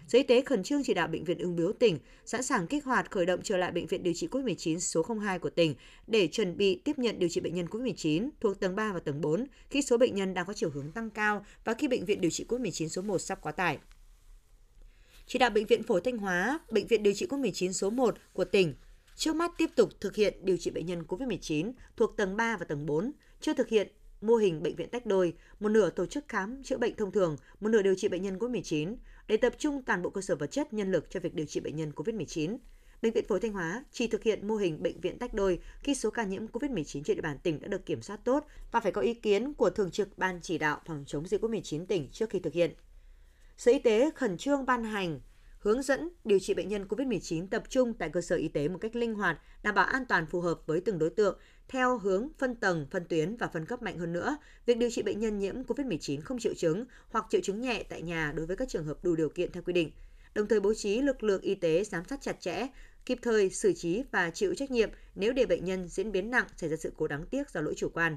Sở 0.09 0.19
Y 0.19 0.23
tế 0.23 0.43
khẩn 0.43 0.63
trương 0.63 0.83
chỉ 0.85 0.95
đạo 0.95 1.09
bệnh 1.09 1.25
viện 1.25 1.39
ung 1.39 1.57
biếu 1.57 1.73
tỉnh 1.73 1.99
sẵn 2.25 2.43
sàng 2.43 2.67
kích 2.67 2.85
hoạt 2.85 3.11
khởi 3.11 3.27
động 3.27 3.41
trở 3.43 3.57
lại 3.57 3.73
bệnh 3.73 3.87
viện 3.87 4.03
điều 4.03 4.15
trị 4.15 4.29
COVID-19 4.31 4.79
số 4.79 5.03
02 5.21 5.39
của 5.39 5.51
tỉnh 5.51 5.75
để 6.07 6.27
chuẩn 6.27 6.57
bị 6.57 6.81
tiếp 6.85 6.99
nhận 6.99 7.19
điều 7.19 7.29
trị 7.29 7.41
bệnh 7.41 7.55
nhân 7.55 7.67
COVID-19 7.67 8.31
thuộc 8.41 8.61
tầng 8.61 8.77
3 8.77 8.93
và 8.93 9.01
tầng 9.01 9.21
4 9.21 9.47
khi 9.71 9.83
số 9.83 9.99
bệnh 9.99 10.15
nhân 10.15 10.35
đang 10.35 10.47
có 10.47 10.53
chiều 10.53 10.71
hướng 10.71 10.93
tăng 10.93 11.11
cao 11.11 11.45
và 11.65 11.75
khi 11.75 11.89
bệnh 11.89 12.05
viện 12.05 12.21
điều 12.21 12.31
trị 12.31 12.45
COVID-19 12.49 12.89
số 12.89 13.03
1 13.03 13.19
sắp 13.19 13.39
quá 13.43 13.53
tải. 13.53 13.79
Chỉ 15.27 15.39
đạo 15.39 15.51
bệnh 15.51 15.67
viện 15.67 15.83
Phổi 15.83 16.01
Thanh 16.01 16.19
Hóa, 16.19 16.59
bệnh 16.71 16.87
viện 16.87 17.03
điều 17.03 17.15
trị 17.15 17.27
COVID-19 17.27 17.73
số 17.73 17.91
1 17.91 18.15
của 18.33 18.45
tỉnh 18.45 18.75
trước 19.17 19.37
mắt 19.37 19.53
tiếp 19.59 19.71
tục 19.77 19.91
thực 20.01 20.17
hiện 20.17 20.35
điều 20.43 20.57
trị 20.57 20.71
bệnh 20.71 20.87
nhân 20.87 21.03
COVID-19 21.09 21.73
thuộc 21.97 22.17
tầng 22.17 22.37
3 22.37 22.57
và 22.57 22.65
tầng 22.65 22.87
4, 22.87 23.13
chưa 23.41 23.55
thực 23.55 23.69
hiện 23.69 23.89
mô 24.21 24.37
hình 24.37 24.63
bệnh 24.63 24.77
viện 24.77 24.89
tách 24.89 25.07
đôi, 25.07 25.35
một 25.61 25.69
nửa 25.69 25.91
tổ 25.91 26.07
chức 26.07 26.25
khám 26.29 26.63
chữa 26.63 26.79
bệnh 26.79 26.97
thông 26.97 27.13
thường, 27.13 27.37
một 27.61 27.69
nửa 27.69 27.83
điều 27.83 27.95
trị 27.95 28.09
bệnh 28.09 28.23
nhân 28.23 28.39
COVID-19 28.39 28.97
để 29.31 29.37
tập 29.37 29.53
trung 29.59 29.83
toàn 29.83 30.03
bộ 30.03 30.11
cơ 30.11 30.21
sở 30.21 30.37
vật 30.37 30.47
chất, 30.47 30.73
nhân 30.73 30.93
lực 30.93 31.11
cho 31.11 31.21
việc 31.21 31.35
điều 31.35 31.47
trị 31.47 31.61
bệnh 31.61 31.77
nhân 31.77 31.93
COVID-19. 31.97 32.57
Bệnh 33.03 33.13
viện 33.13 33.25
Phổi 33.29 33.41
Thanh 33.41 33.53
Hóa 33.53 33.85
chỉ 33.93 34.07
thực 34.07 34.23
hiện 34.23 34.49
mô 34.49 34.57
hình 34.57 34.83
bệnh 34.83 35.01
viện 35.01 35.19
tách 35.19 35.35
đôi 35.35 35.59
khi 35.83 35.95
số 35.95 36.11
ca 36.11 36.25
nhiễm 36.25 36.47
COVID-19 36.47 37.03
trên 37.03 37.17
địa 37.17 37.21
bàn 37.21 37.39
tỉnh 37.43 37.61
đã 37.61 37.69
được 37.69 37.87
kiểm 37.87 38.03
soát 38.03 38.21
tốt 38.25 38.47
và 38.73 38.81
phải 38.81 38.93
có 38.93 39.01
ý 39.01 39.15
kiến 39.15 39.55
của 39.55 39.71
Thường 39.71 39.91
trực 39.91 40.19
Ban 40.19 40.41
chỉ 40.43 40.59
đạo 40.59 40.81
phòng 40.87 41.05
chống 41.07 41.27
dịch 41.27 41.45
COVID-19 41.45 41.87
tỉnh 41.87 42.09
trước 42.13 42.31
khi 42.31 42.39
thực 42.39 42.53
hiện. 42.53 42.75
Sở 43.57 43.73
Y 43.73 43.79
tế 43.79 44.11
khẩn 44.15 44.37
trương 44.37 44.67
ban 44.67 44.85
hành 44.85 45.21
hướng 45.61 45.83
dẫn 45.83 46.09
điều 46.25 46.39
trị 46.39 46.55
bệnh 46.55 46.69
nhân 46.69 46.85
COVID-19 46.89 47.47
tập 47.47 47.63
trung 47.69 47.95
tại 47.95 48.09
cơ 48.09 48.21
sở 48.21 48.37
y 48.37 48.49
tế 48.49 48.69
một 48.69 48.79
cách 48.79 48.97
linh 48.97 49.15
hoạt, 49.15 49.39
đảm 49.63 49.75
bảo 49.75 49.85
an 49.85 50.05
toàn 50.09 50.27
phù 50.27 50.41
hợp 50.41 50.61
với 50.67 50.81
từng 50.81 50.99
đối 50.99 51.11
tượng, 51.11 51.39
theo 51.69 51.99
hướng 51.99 52.29
phân 52.39 52.55
tầng, 52.55 52.87
phân 52.91 53.05
tuyến 53.05 53.37
và 53.37 53.49
phân 53.49 53.67
cấp 53.67 53.83
mạnh 53.83 53.99
hơn 53.99 54.13
nữa. 54.13 54.37
Việc 54.67 54.77
điều 54.77 54.91
trị 54.91 55.03
bệnh 55.03 55.21
nhân 55.21 55.39
nhiễm 55.39 55.63
COVID-19 55.63 56.21
không 56.25 56.39
triệu 56.39 56.55
chứng 56.55 56.85
hoặc 57.09 57.27
triệu 57.31 57.41
chứng 57.41 57.61
nhẹ 57.61 57.85
tại 57.89 58.03
nhà 58.03 58.33
đối 58.37 58.47
với 58.47 58.57
các 58.57 58.69
trường 58.69 58.85
hợp 58.85 59.05
đủ 59.05 59.17
điều 59.17 59.29
kiện 59.29 59.53
theo 59.53 59.63
quy 59.63 59.73
định. 59.73 59.91
Đồng 60.35 60.47
thời 60.47 60.61
bố 60.61 60.75
trí 60.75 61.03
lực 61.03 61.23
lượng 61.23 61.43
y 61.43 61.55
tế 61.55 61.85
giám 61.85 62.05
sát 62.05 62.21
chặt 62.23 62.41
chẽ, 62.41 62.67
kịp 63.07 63.19
thời 63.23 63.51
xử 63.51 63.73
trí 63.73 64.03
và 64.13 64.31
chịu 64.31 64.55
trách 64.55 64.71
nhiệm 64.71 64.91
nếu 65.15 65.33
để 65.33 65.47
bệnh 65.47 65.65
nhân 65.65 65.89
diễn 65.89 66.13
biến 66.13 66.31
nặng 66.31 66.47
xảy 66.57 66.71
ra 66.71 66.77
sự 66.77 66.93
cố 66.97 67.09
đáng 67.09 67.27
tiếc 67.27 67.51
do 67.51 67.61
lỗi 67.61 67.75
chủ 67.77 67.89
quan. 67.89 68.17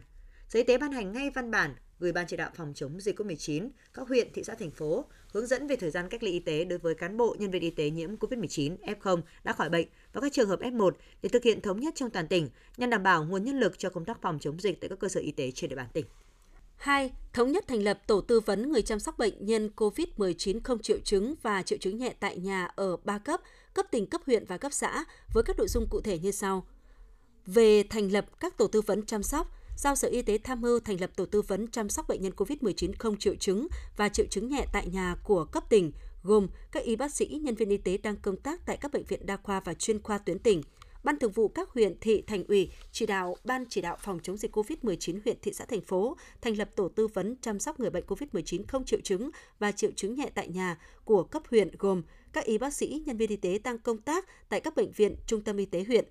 Sở 0.49 0.59
Y 0.59 0.63
tế 0.63 0.77
ban 0.77 0.91
hành 0.91 1.11
ngay 1.11 1.29
văn 1.29 1.51
bản 1.51 1.75
gửi 1.99 2.11
Ban 2.11 2.27
chỉ 2.27 2.37
đạo 2.37 2.51
phòng 2.55 2.73
chống 2.75 2.99
dịch 2.99 3.19
COVID-19, 3.19 3.69
các 3.93 4.07
huyện, 4.07 4.33
thị 4.33 4.43
xã, 4.43 4.55
thành 4.55 4.71
phố 4.71 5.05
hướng 5.33 5.47
dẫn 5.47 5.67
về 5.67 5.75
thời 5.75 5.91
gian 5.91 6.09
cách 6.09 6.23
ly 6.23 6.31
y 6.31 6.39
tế 6.39 6.65
đối 6.65 6.79
với 6.79 6.95
cán 6.95 7.17
bộ, 7.17 7.35
nhân 7.39 7.51
viên 7.51 7.61
y 7.61 7.69
tế 7.69 7.89
nhiễm 7.89 8.15
COVID-19, 8.15 8.77
F0 8.77 9.21
đã 9.43 9.53
khỏi 9.53 9.69
bệnh 9.69 9.87
và 10.13 10.21
các 10.21 10.33
trường 10.33 10.49
hợp 10.49 10.59
F1 10.59 10.91
để 11.21 11.29
thực 11.29 11.43
hiện 11.43 11.61
thống 11.61 11.79
nhất 11.79 11.93
trong 11.95 12.09
toàn 12.09 12.27
tỉnh 12.27 12.49
nhằm 12.77 12.89
đảm 12.89 13.03
bảo 13.03 13.25
nguồn 13.25 13.43
nhân 13.43 13.59
lực 13.59 13.79
cho 13.79 13.89
công 13.89 14.05
tác 14.05 14.21
phòng 14.21 14.39
chống 14.39 14.59
dịch 14.59 14.81
tại 14.81 14.89
các 14.89 14.99
cơ 14.99 15.09
sở 15.09 15.19
y 15.19 15.31
tế 15.31 15.51
trên 15.51 15.69
địa 15.69 15.75
bàn 15.75 15.87
tỉnh. 15.93 16.05
2. 16.75 17.11
Thống 17.33 17.51
nhất 17.51 17.67
thành 17.67 17.83
lập 17.83 17.99
tổ 18.07 18.21
tư 18.21 18.39
vấn 18.39 18.71
người 18.71 18.81
chăm 18.81 18.99
sóc 18.99 19.17
bệnh 19.17 19.45
nhân 19.45 19.69
COVID-19 19.75 20.59
không 20.63 20.79
triệu 20.79 20.97
chứng 21.03 21.35
và 21.41 21.61
triệu 21.61 21.77
chứng 21.77 21.97
nhẹ 21.97 22.13
tại 22.19 22.37
nhà 22.37 22.65
ở 22.75 22.97
3 23.03 23.17
cấp, 23.17 23.41
cấp 23.73 23.85
tỉnh, 23.91 24.07
cấp 24.07 24.21
huyện 24.25 24.45
và 24.45 24.57
cấp 24.57 24.73
xã 24.73 25.05
với 25.33 25.43
các 25.43 25.57
nội 25.57 25.67
dung 25.67 25.87
cụ 25.89 26.01
thể 26.01 26.19
như 26.19 26.31
sau. 26.31 26.67
Về 27.45 27.83
thành 27.83 28.11
lập 28.11 28.25
các 28.39 28.57
tổ 28.57 28.67
tư 28.67 28.81
vấn 28.81 29.05
chăm 29.05 29.23
sóc, 29.23 29.51
giao 29.77 29.95
Sở 29.95 30.07
Y 30.07 30.21
tế 30.21 30.37
tham 30.37 30.61
mưu 30.61 30.79
thành 30.79 31.01
lập 31.01 31.09
tổ 31.15 31.25
tư 31.25 31.41
vấn 31.41 31.67
chăm 31.67 31.89
sóc 31.89 32.07
bệnh 32.07 32.21
nhân 32.21 32.33
COVID-19 32.37 32.91
không 32.99 33.17
triệu 33.17 33.35
chứng 33.35 33.67
và 33.97 34.09
triệu 34.09 34.25
chứng 34.29 34.49
nhẹ 34.49 34.65
tại 34.73 34.87
nhà 34.87 35.15
của 35.23 35.45
cấp 35.45 35.63
tỉnh, 35.69 35.91
gồm 36.23 36.47
các 36.71 36.83
y 36.83 36.95
bác 36.95 37.13
sĩ, 37.13 37.25
nhân 37.25 37.55
viên 37.55 37.69
y 37.69 37.77
tế 37.77 37.97
đang 37.97 38.15
công 38.15 38.37
tác 38.37 38.65
tại 38.65 38.77
các 38.77 38.91
bệnh 38.91 39.03
viện 39.03 39.25
đa 39.25 39.37
khoa 39.37 39.59
và 39.59 39.73
chuyên 39.73 40.01
khoa 40.01 40.17
tuyến 40.17 40.39
tỉnh. 40.39 40.61
Ban 41.03 41.19
thường 41.19 41.31
vụ 41.31 41.47
các 41.47 41.69
huyện, 41.69 41.99
thị, 42.01 42.23
thành 42.27 42.43
ủy 42.47 42.69
chỉ 42.91 43.05
đạo 43.05 43.35
Ban 43.43 43.65
chỉ 43.69 43.81
đạo 43.81 43.97
phòng 43.99 44.19
chống 44.23 44.37
dịch 44.37 44.55
COVID-19 44.55 45.19
huyện, 45.23 45.37
thị 45.41 45.53
xã, 45.53 45.65
thành 45.65 45.81
phố 45.81 46.17
thành 46.41 46.57
lập 46.57 46.69
tổ 46.75 46.89
tư 46.89 47.07
vấn 47.07 47.35
chăm 47.41 47.59
sóc 47.59 47.79
người 47.79 47.89
bệnh 47.89 48.05
COVID-19 48.05 48.63
không 48.67 48.85
triệu 48.85 48.99
chứng 49.03 49.29
và 49.59 49.71
triệu 49.71 49.91
chứng 49.95 50.15
nhẹ 50.15 50.29
tại 50.35 50.47
nhà 50.47 50.77
của 51.03 51.23
cấp 51.23 51.43
huyện 51.49 51.71
gồm 51.79 52.01
các 52.33 52.45
y 52.45 52.57
bác 52.57 52.73
sĩ, 52.73 53.03
nhân 53.05 53.17
viên 53.17 53.29
y 53.29 53.35
tế 53.35 53.59
đang 53.63 53.77
công 53.77 53.97
tác 53.97 54.49
tại 54.49 54.59
các 54.59 54.75
bệnh 54.75 54.91
viện, 54.91 55.15
trung 55.27 55.41
tâm 55.41 55.57
y 55.57 55.65
tế 55.65 55.83
huyện, 55.83 56.05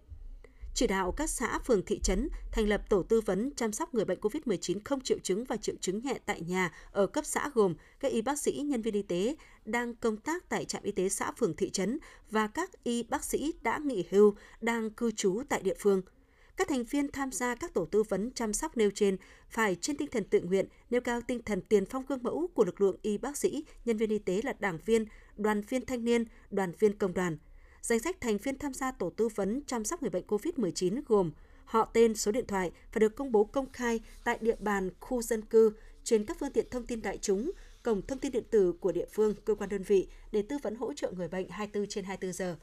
chỉ 0.74 0.86
đạo 0.86 1.12
các 1.12 1.30
xã, 1.30 1.58
phường, 1.58 1.84
thị 1.84 2.00
trấn 2.00 2.28
thành 2.52 2.68
lập 2.68 2.82
tổ 2.88 3.02
tư 3.02 3.20
vấn 3.20 3.50
chăm 3.56 3.72
sóc 3.72 3.94
người 3.94 4.04
bệnh 4.04 4.20
COVID-19 4.20 4.78
không 4.84 5.00
triệu 5.00 5.18
chứng 5.18 5.44
và 5.44 5.56
triệu 5.56 5.74
chứng 5.80 6.00
nhẹ 6.02 6.18
tại 6.26 6.40
nhà 6.40 6.72
ở 6.92 7.06
cấp 7.06 7.26
xã 7.26 7.50
gồm 7.54 7.74
các 8.00 8.12
y 8.12 8.22
bác 8.22 8.38
sĩ, 8.38 8.52
nhân 8.52 8.82
viên 8.82 8.94
y 8.94 9.02
tế 9.02 9.36
đang 9.64 9.94
công 9.94 10.16
tác 10.16 10.48
tại 10.48 10.64
trạm 10.64 10.82
y 10.82 10.92
tế 10.92 11.08
xã, 11.08 11.32
phường, 11.32 11.56
thị 11.56 11.70
trấn 11.70 11.98
và 12.30 12.46
các 12.46 12.84
y 12.84 13.02
bác 13.02 13.24
sĩ 13.24 13.54
đã 13.62 13.78
nghỉ 13.78 14.04
hưu 14.10 14.34
đang 14.60 14.90
cư 14.90 15.10
trú 15.10 15.42
tại 15.48 15.62
địa 15.62 15.74
phương. 15.78 16.02
Các 16.56 16.68
thành 16.68 16.84
viên 16.84 17.12
tham 17.12 17.32
gia 17.32 17.54
các 17.54 17.74
tổ 17.74 17.84
tư 17.84 18.02
vấn 18.02 18.30
chăm 18.30 18.52
sóc 18.52 18.76
nêu 18.76 18.90
trên 18.94 19.16
phải 19.50 19.74
trên 19.74 19.96
tinh 19.96 20.08
thần 20.12 20.24
tự 20.24 20.40
nguyện, 20.40 20.66
nêu 20.90 21.00
cao 21.00 21.20
tinh 21.20 21.42
thần 21.42 21.60
tiền 21.60 21.86
phong 21.86 22.04
gương 22.08 22.22
mẫu 22.22 22.48
của 22.54 22.64
lực 22.64 22.80
lượng 22.80 22.96
y 23.02 23.18
bác 23.18 23.36
sĩ, 23.36 23.64
nhân 23.84 23.96
viên 23.96 24.10
y 24.10 24.18
tế 24.18 24.40
là 24.44 24.52
đảng 24.58 24.78
viên, 24.86 25.04
đoàn 25.36 25.60
viên 25.60 25.86
thanh 25.86 26.04
niên, 26.04 26.24
đoàn 26.50 26.72
viên 26.78 26.98
công 26.98 27.14
đoàn– 27.14 27.38
Danh 27.82 27.98
sách 27.98 28.20
thành 28.20 28.38
viên 28.38 28.58
tham 28.58 28.74
gia 28.74 28.92
tổ 28.92 29.10
tư 29.10 29.28
vấn 29.34 29.60
chăm 29.66 29.84
sóc 29.84 30.02
người 30.02 30.10
bệnh 30.10 30.26
COVID-19 30.26 31.02
gồm 31.06 31.30
họ 31.64 31.84
tên, 31.84 32.14
số 32.14 32.32
điện 32.32 32.46
thoại 32.46 32.70
và 32.92 32.98
được 32.98 33.16
công 33.16 33.32
bố 33.32 33.44
công 33.44 33.72
khai 33.72 34.00
tại 34.24 34.38
địa 34.40 34.56
bàn 34.58 34.90
khu 35.00 35.22
dân 35.22 35.42
cư 35.42 35.72
trên 36.04 36.24
các 36.24 36.36
phương 36.40 36.52
tiện 36.52 36.66
thông 36.70 36.86
tin 36.86 37.02
đại 37.02 37.18
chúng, 37.18 37.50
cổng 37.82 38.02
thông 38.06 38.18
tin 38.18 38.32
điện 38.32 38.44
tử 38.50 38.72
của 38.80 38.92
địa 38.92 39.06
phương, 39.12 39.34
cơ 39.44 39.54
quan 39.54 39.70
đơn 39.70 39.82
vị 39.82 40.08
để 40.32 40.42
tư 40.42 40.58
vấn 40.62 40.74
hỗ 40.74 40.92
trợ 40.92 41.12
người 41.16 41.28
bệnh 41.28 41.48
24 41.48 41.88
trên 41.88 42.04
24 42.04 42.32
giờ. 42.32 42.56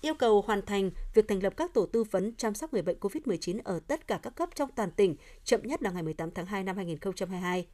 Yêu 0.00 0.14
cầu 0.14 0.42
hoàn 0.46 0.66
thành 0.66 0.90
việc 1.14 1.28
thành 1.28 1.42
lập 1.42 1.52
các 1.56 1.74
tổ 1.74 1.86
tư 1.86 2.04
vấn 2.04 2.34
chăm 2.36 2.54
sóc 2.54 2.72
người 2.72 2.82
bệnh 2.82 2.98
COVID-19 3.00 3.60
ở 3.64 3.80
tất 3.80 4.06
cả 4.06 4.20
các 4.22 4.36
cấp 4.36 4.48
trong 4.54 4.70
toàn 4.76 4.90
tỉnh, 4.90 5.16
chậm 5.44 5.60
nhất 5.62 5.82
là 5.82 5.90
ngày 5.90 6.02
18 6.02 6.30
tháng 6.30 6.46
2 6.46 6.62
năm 6.64 6.76
2022. 6.76 7.66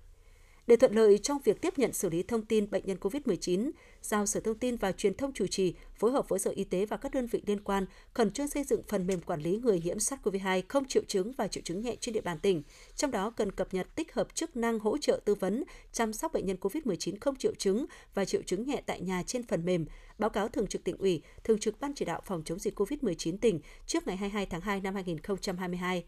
Để 0.71 0.77
thuận 0.77 0.95
lợi 0.95 1.19
trong 1.19 1.39
việc 1.45 1.61
tiếp 1.61 1.79
nhận 1.79 1.93
xử 1.93 2.11
lý 2.11 2.23
thông 2.23 2.45
tin 2.45 2.71
bệnh 2.71 2.87
nhân 2.87 2.97
COVID-19, 3.01 3.71
giao 4.03 4.27
Sở 4.27 4.41
Thông 4.41 4.59
tin 4.59 4.77
và 4.77 4.93
Truyền 4.93 5.15
thông 5.15 5.33
chủ 5.33 5.47
trì 5.47 5.75
phối 5.95 6.13
hợp 6.13 6.29
với 6.29 6.39
Sở 6.39 6.51
Y 6.51 6.65
tế 6.65 6.87
và 6.87 6.97
các 6.97 7.15
đơn 7.15 7.27
vị 7.27 7.43
liên 7.47 7.61
quan 7.61 7.87
khẩn 8.15 8.31
trương 8.31 8.49
xây 8.49 8.65
dựng 8.65 8.83
phần 8.89 9.07
mềm 9.07 9.21
quản 9.21 9.41
lý 9.41 9.57
người 9.57 9.81
nhiễm 9.81 9.97
SARS-CoV-2 9.97 10.63
không 10.69 10.85
triệu 10.85 11.03
chứng 11.09 11.33
và 11.33 11.49
triệu 11.49 11.63
chứng 11.65 11.81
nhẹ 11.81 11.97
trên 12.01 12.13
địa 12.13 12.21
bàn 12.21 12.39
tỉnh. 12.39 12.63
Trong 12.97 13.11
đó 13.11 13.31
cần 13.31 13.53
cập 13.53 13.75
nhật 13.75 13.87
tích 13.95 14.15
hợp 14.15 14.35
chức 14.35 14.57
năng 14.57 14.79
hỗ 14.79 14.99
trợ 14.99 15.21
tư 15.25 15.35
vấn, 15.35 15.65
chăm 15.93 16.13
sóc 16.13 16.33
bệnh 16.33 16.47
nhân 16.47 16.57
COVID-19 16.61 17.15
không 17.21 17.37
triệu 17.37 17.55
chứng 17.55 17.87
và 18.15 18.25
triệu 18.25 18.43
chứng 18.43 18.67
nhẹ 18.67 18.83
tại 18.87 19.01
nhà 19.01 19.23
trên 19.27 19.43
phần 19.43 19.65
mềm, 19.65 19.87
báo 20.19 20.31
cáo 20.31 20.49
thường 20.49 20.67
trực 20.67 20.85
tỉnh 20.85 20.97
ủy, 20.97 21.23
thường 21.45 21.59
trực 21.59 21.81
ban 21.81 21.95
chỉ 21.95 22.05
đạo 22.05 22.21
phòng 22.25 22.43
chống 22.45 22.59
dịch 22.59 22.81
COVID-19 22.81 23.39
tỉnh 23.39 23.61
trước 23.87 24.07
ngày 24.07 24.17
22 24.17 24.47
tháng 24.47 24.61
2 24.61 24.81
năm 24.81 24.95
2022 24.95 26.05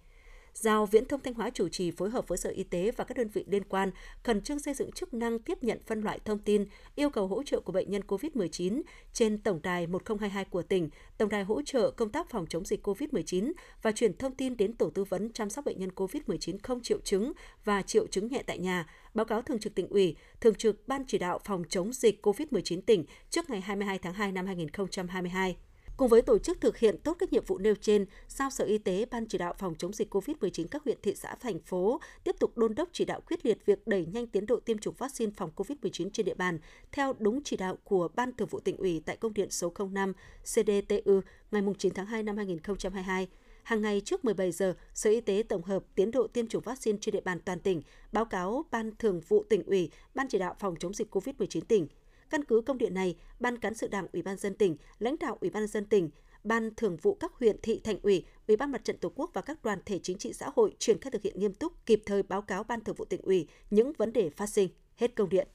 giao 0.55 0.87
Viễn 0.87 1.05
thông 1.05 1.21
Thanh 1.21 1.35
Hóa 1.35 1.51
chủ 1.51 1.69
trì 1.69 1.91
phối 1.91 2.11
hợp 2.11 2.29
với 2.29 2.39
Sở 2.39 2.51
Y 2.51 2.63
tế 2.63 2.91
và 2.97 3.05
các 3.05 3.17
đơn 3.17 3.29
vị 3.29 3.45
liên 3.49 3.65
quan 3.65 3.91
khẩn 4.23 4.41
trương 4.41 4.59
xây 4.59 4.75
dựng 4.75 4.93
chức 4.93 5.15
năng 5.15 5.39
tiếp 5.39 5.59
nhận 5.63 5.79
phân 5.87 6.01
loại 6.01 6.19
thông 6.25 6.39
tin, 6.39 6.67
yêu 6.95 7.11
cầu 7.11 7.27
hỗ 7.27 7.43
trợ 7.43 7.61
của 7.61 7.73
bệnh 7.73 7.91
nhân 7.91 8.03
COVID-19 8.07 8.83
trên 9.13 9.39
tổng 9.39 9.61
đài 9.63 9.87
1022 9.87 10.45
của 10.45 10.63
tỉnh, 10.63 10.91
tổng 11.19 11.29
đài 11.29 11.45
hỗ 11.45 11.63
trợ 11.63 11.91
công 11.91 12.11
tác 12.11 12.31
phòng 12.31 12.47
chống 12.49 12.65
dịch 12.65 12.87
COVID-19 12.87 13.53
và 13.83 13.93
chuyển 13.93 14.17
thông 14.17 14.35
tin 14.35 14.57
đến 14.57 14.73
tổ 14.73 14.91
tư 14.91 15.05
vấn 15.05 15.33
chăm 15.33 15.51
sóc 15.51 15.65
bệnh 15.65 15.79
nhân 15.79 15.91
COVID-19 15.97 16.59
không 16.63 16.81
triệu 16.81 16.99
chứng 17.05 17.33
và 17.65 17.83
triệu 17.83 18.07
chứng 18.07 18.29
nhẹ 18.29 18.43
tại 18.47 18.59
nhà, 18.59 18.87
báo 19.15 19.25
cáo 19.25 19.43
thường 19.43 19.59
trực 19.59 19.75
tỉnh 19.75 19.89
ủy, 19.89 20.17
thường 20.41 20.55
trực 20.55 20.89
ban 20.89 21.05
chỉ 21.07 21.19
đạo 21.19 21.39
phòng 21.45 21.63
chống 21.69 21.93
dịch 21.93 22.27
COVID-19 22.27 22.81
tỉnh 22.81 23.05
trước 23.31 23.51
ngày 23.51 23.61
22 23.61 23.99
tháng 23.99 24.15
2 24.15 24.33
năm 24.33 24.47
2022. 24.47 25.57
Cùng 25.97 26.09
với 26.09 26.23
tổ 26.23 26.39
chức 26.39 26.61
thực 26.61 26.79
hiện 26.79 26.99
tốt 26.99 27.17
các 27.19 27.33
nhiệm 27.33 27.45
vụ 27.45 27.59
nêu 27.59 27.75
trên, 27.75 28.07
giao 28.29 28.51
Sở 28.51 28.65
Y 28.65 28.79
tế, 28.79 29.07
Ban 29.11 29.27
chỉ 29.27 29.39
đạo 29.39 29.55
phòng 29.59 29.75
chống 29.79 29.93
dịch 29.93 30.15
COVID-19 30.15 30.67
các 30.71 30.85
huyện, 30.85 30.99
thị 31.03 31.15
xã, 31.15 31.35
thành 31.35 31.59
phố 31.59 32.01
tiếp 32.25 32.37
tục 32.41 32.59
đôn 32.59 32.75
đốc 32.75 32.89
chỉ 32.93 33.05
đạo 33.05 33.21
quyết 33.21 33.47
liệt 33.47 33.67
việc 33.67 33.87
đẩy 33.87 34.07
nhanh 34.07 34.27
tiến 34.27 34.47
độ 34.47 34.61
tiêm 34.61 34.79
chủng 34.79 34.95
vaccine 34.99 35.33
phòng 35.37 35.51
COVID-19 35.57 36.11
trên 36.13 36.27
địa 36.27 36.35
bàn 36.35 36.59
theo 36.93 37.13
đúng 37.19 37.41
chỉ 37.45 37.57
đạo 37.57 37.79
của 37.85 38.09
Ban 38.15 38.37
Thường 38.37 38.49
vụ 38.49 38.61
tỉnh 38.61 38.77
ủy 38.77 39.03
tại 39.07 39.17
công 39.17 39.35
điện 39.35 39.51
số 39.51 39.73
05 39.91 40.13
CDTU 40.43 41.21
ngày 41.51 41.63
9 41.79 41.95
tháng 41.95 42.07
2 42.07 42.23
năm 42.23 42.37
2022 42.37 43.29
hàng 43.63 43.83
ngày 43.83 44.01
trước 44.01 44.25
17 44.25 44.53
giờ, 44.53 44.75
Sở 44.95 45.11
Y 45.11 45.21
tế 45.21 45.43
tổng 45.49 45.63
hợp 45.63 45.83
tiến 45.95 46.11
độ 46.11 46.27
tiêm 46.27 46.47
chủng 46.47 46.63
vaccine 46.63 46.99
trên 47.01 47.13
địa 47.13 47.21
bàn 47.21 47.41
toàn 47.45 47.61
tỉnh, 47.61 47.83
báo 48.13 48.25
cáo 48.25 48.65
Ban 48.71 48.91
Thường 48.99 49.21
vụ 49.29 49.45
tỉnh 49.49 49.63
ủy, 49.63 49.91
Ban 50.15 50.29
chỉ 50.29 50.39
đạo 50.39 50.55
phòng 50.59 50.75
chống 50.81 50.95
dịch 50.95 51.15
COVID-19 51.15 51.61
tỉnh, 51.61 51.87
Căn 52.33 52.45
cứ 52.45 52.61
công 52.61 52.79
điện 52.79 52.95
này, 52.95 53.17
Ban 53.41 53.59
cán 53.59 53.75
sự 53.75 53.89
Đảng 53.89 54.07
Ủy 54.13 54.23
ban 54.23 54.37
dân 54.37 54.55
tỉnh, 54.55 54.77
lãnh 54.99 55.17
đạo 55.21 55.39
Ủy 55.41 55.51
ban 55.51 55.67
dân 55.67 55.85
tỉnh, 55.85 56.11
Ban 56.45 56.75
Thường 56.75 56.97
vụ 56.97 57.15
các 57.15 57.33
huyện 57.33 57.57
thị 57.63 57.81
thành 57.85 57.99
ủy, 58.03 58.27
Ủy 58.49 58.57
ban 58.57 58.73
Mặt 58.73 58.85
trận 58.85 58.99
Tổ 58.99 59.13
quốc 59.15 59.31
và 59.35 59.41
các 59.41 59.65
đoàn 59.65 59.79
thể 59.87 59.99
chính 59.99 60.19
trị 60.19 60.33
xã 60.33 60.51
hội 60.55 60.75
triển 60.79 61.01
khai 61.01 61.11
thực 61.11 61.23
hiện 61.23 61.39
nghiêm 61.39 61.55
túc, 61.55 61.87
kịp 61.87 62.03
thời 62.07 62.23
báo 62.23 62.43
cáo 62.43 62.65
Ban 62.65 62.85
Thường 62.85 62.97
vụ 62.97 63.05
tỉnh 63.05 63.23
ủy 63.23 63.49
những 63.71 63.93
vấn 63.93 64.13
đề 64.13 64.31
phát 64.31 64.47
sinh. 64.47 64.69
Hết 64.97 65.15
công 65.15 65.29
điện. 65.29 65.49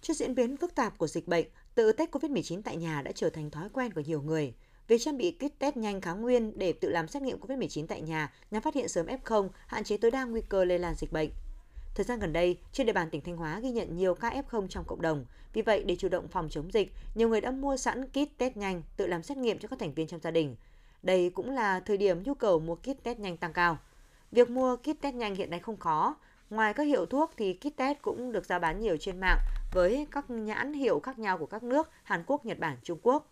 Trước 0.00 0.14
diễn 0.14 0.34
biến 0.34 0.56
phức 0.56 0.74
tạp 0.74 0.98
của 0.98 1.06
dịch 1.06 1.28
bệnh, 1.28 1.46
tự 1.74 1.92
test 1.92 2.10
COVID-19 2.10 2.62
tại 2.62 2.76
nhà 2.76 3.02
đã 3.02 3.12
trở 3.12 3.30
thành 3.30 3.50
thói 3.50 3.68
quen 3.72 3.92
của 3.92 4.02
nhiều 4.06 4.22
người. 4.22 4.54
Việc 4.88 4.98
trang 5.00 5.16
bị 5.16 5.30
kit 5.30 5.58
test 5.58 5.76
nhanh 5.76 6.00
kháng 6.00 6.20
nguyên 6.20 6.58
để 6.58 6.72
tự 6.72 6.88
làm 6.88 7.08
xét 7.08 7.22
nghiệm 7.22 7.40
COVID-19 7.40 7.86
tại 7.86 8.02
nhà 8.02 8.32
nhằm 8.50 8.62
phát 8.62 8.74
hiện 8.74 8.88
sớm 8.88 9.06
F0, 9.06 9.48
hạn 9.66 9.84
chế 9.84 9.96
tối 9.96 10.10
đa 10.10 10.24
nguy 10.24 10.40
cơ 10.48 10.64
lây 10.64 10.78
lan 10.78 10.94
dịch 10.94 11.12
bệnh. 11.12 11.30
Thời 11.94 12.04
gian 12.04 12.18
gần 12.18 12.32
đây, 12.32 12.58
trên 12.72 12.86
địa 12.86 12.92
bàn 12.92 13.10
tỉnh 13.10 13.20
Thanh 13.20 13.36
Hóa 13.36 13.60
ghi 13.60 13.70
nhận 13.70 13.96
nhiều 13.96 14.14
ca 14.14 14.30
F0 14.30 14.68
trong 14.68 14.84
cộng 14.84 15.02
đồng. 15.02 15.24
Vì 15.52 15.62
vậy, 15.62 15.84
để 15.84 15.96
chủ 15.96 16.08
động 16.08 16.28
phòng 16.28 16.48
chống 16.48 16.72
dịch, 16.72 16.92
nhiều 17.14 17.28
người 17.28 17.40
đã 17.40 17.50
mua 17.50 17.76
sẵn 17.76 18.08
kit 18.08 18.38
test 18.38 18.56
nhanh 18.56 18.82
tự 18.96 19.06
làm 19.06 19.22
xét 19.22 19.38
nghiệm 19.38 19.58
cho 19.58 19.68
các 19.68 19.78
thành 19.78 19.94
viên 19.94 20.06
trong 20.06 20.20
gia 20.20 20.30
đình. 20.30 20.56
Đây 21.02 21.30
cũng 21.30 21.50
là 21.50 21.80
thời 21.80 21.96
điểm 21.96 22.22
nhu 22.22 22.34
cầu 22.34 22.58
mua 22.60 22.74
kit 22.74 23.02
test 23.02 23.18
nhanh 23.18 23.36
tăng 23.36 23.52
cao. 23.52 23.78
Việc 24.32 24.50
mua 24.50 24.76
kit 24.76 25.00
test 25.00 25.14
nhanh 25.14 25.34
hiện 25.34 25.50
nay 25.50 25.60
không 25.60 25.76
khó. 25.76 26.16
Ngoài 26.50 26.74
các 26.74 26.82
hiệu 26.82 27.06
thuốc 27.06 27.32
thì 27.36 27.54
kit 27.54 27.76
test 27.76 27.98
cũng 28.02 28.32
được 28.32 28.46
giao 28.46 28.58
bán 28.58 28.80
nhiều 28.80 28.96
trên 28.96 29.20
mạng 29.20 29.38
với 29.72 30.06
các 30.10 30.30
nhãn 30.30 30.72
hiệu 30.72 31.00
khác 31.00 31.18
nhau 31.18 31.38
của 31.38 31.46
các 31.46 31.62
nước 31.62 31.90
Hàn 32.02 32.22
Quốc, 32.26 32.44
Nhật 32.44 32.58
Bản, 32.58 32.76
Trung 32.82 32.98
Quốc. 33.02 33.30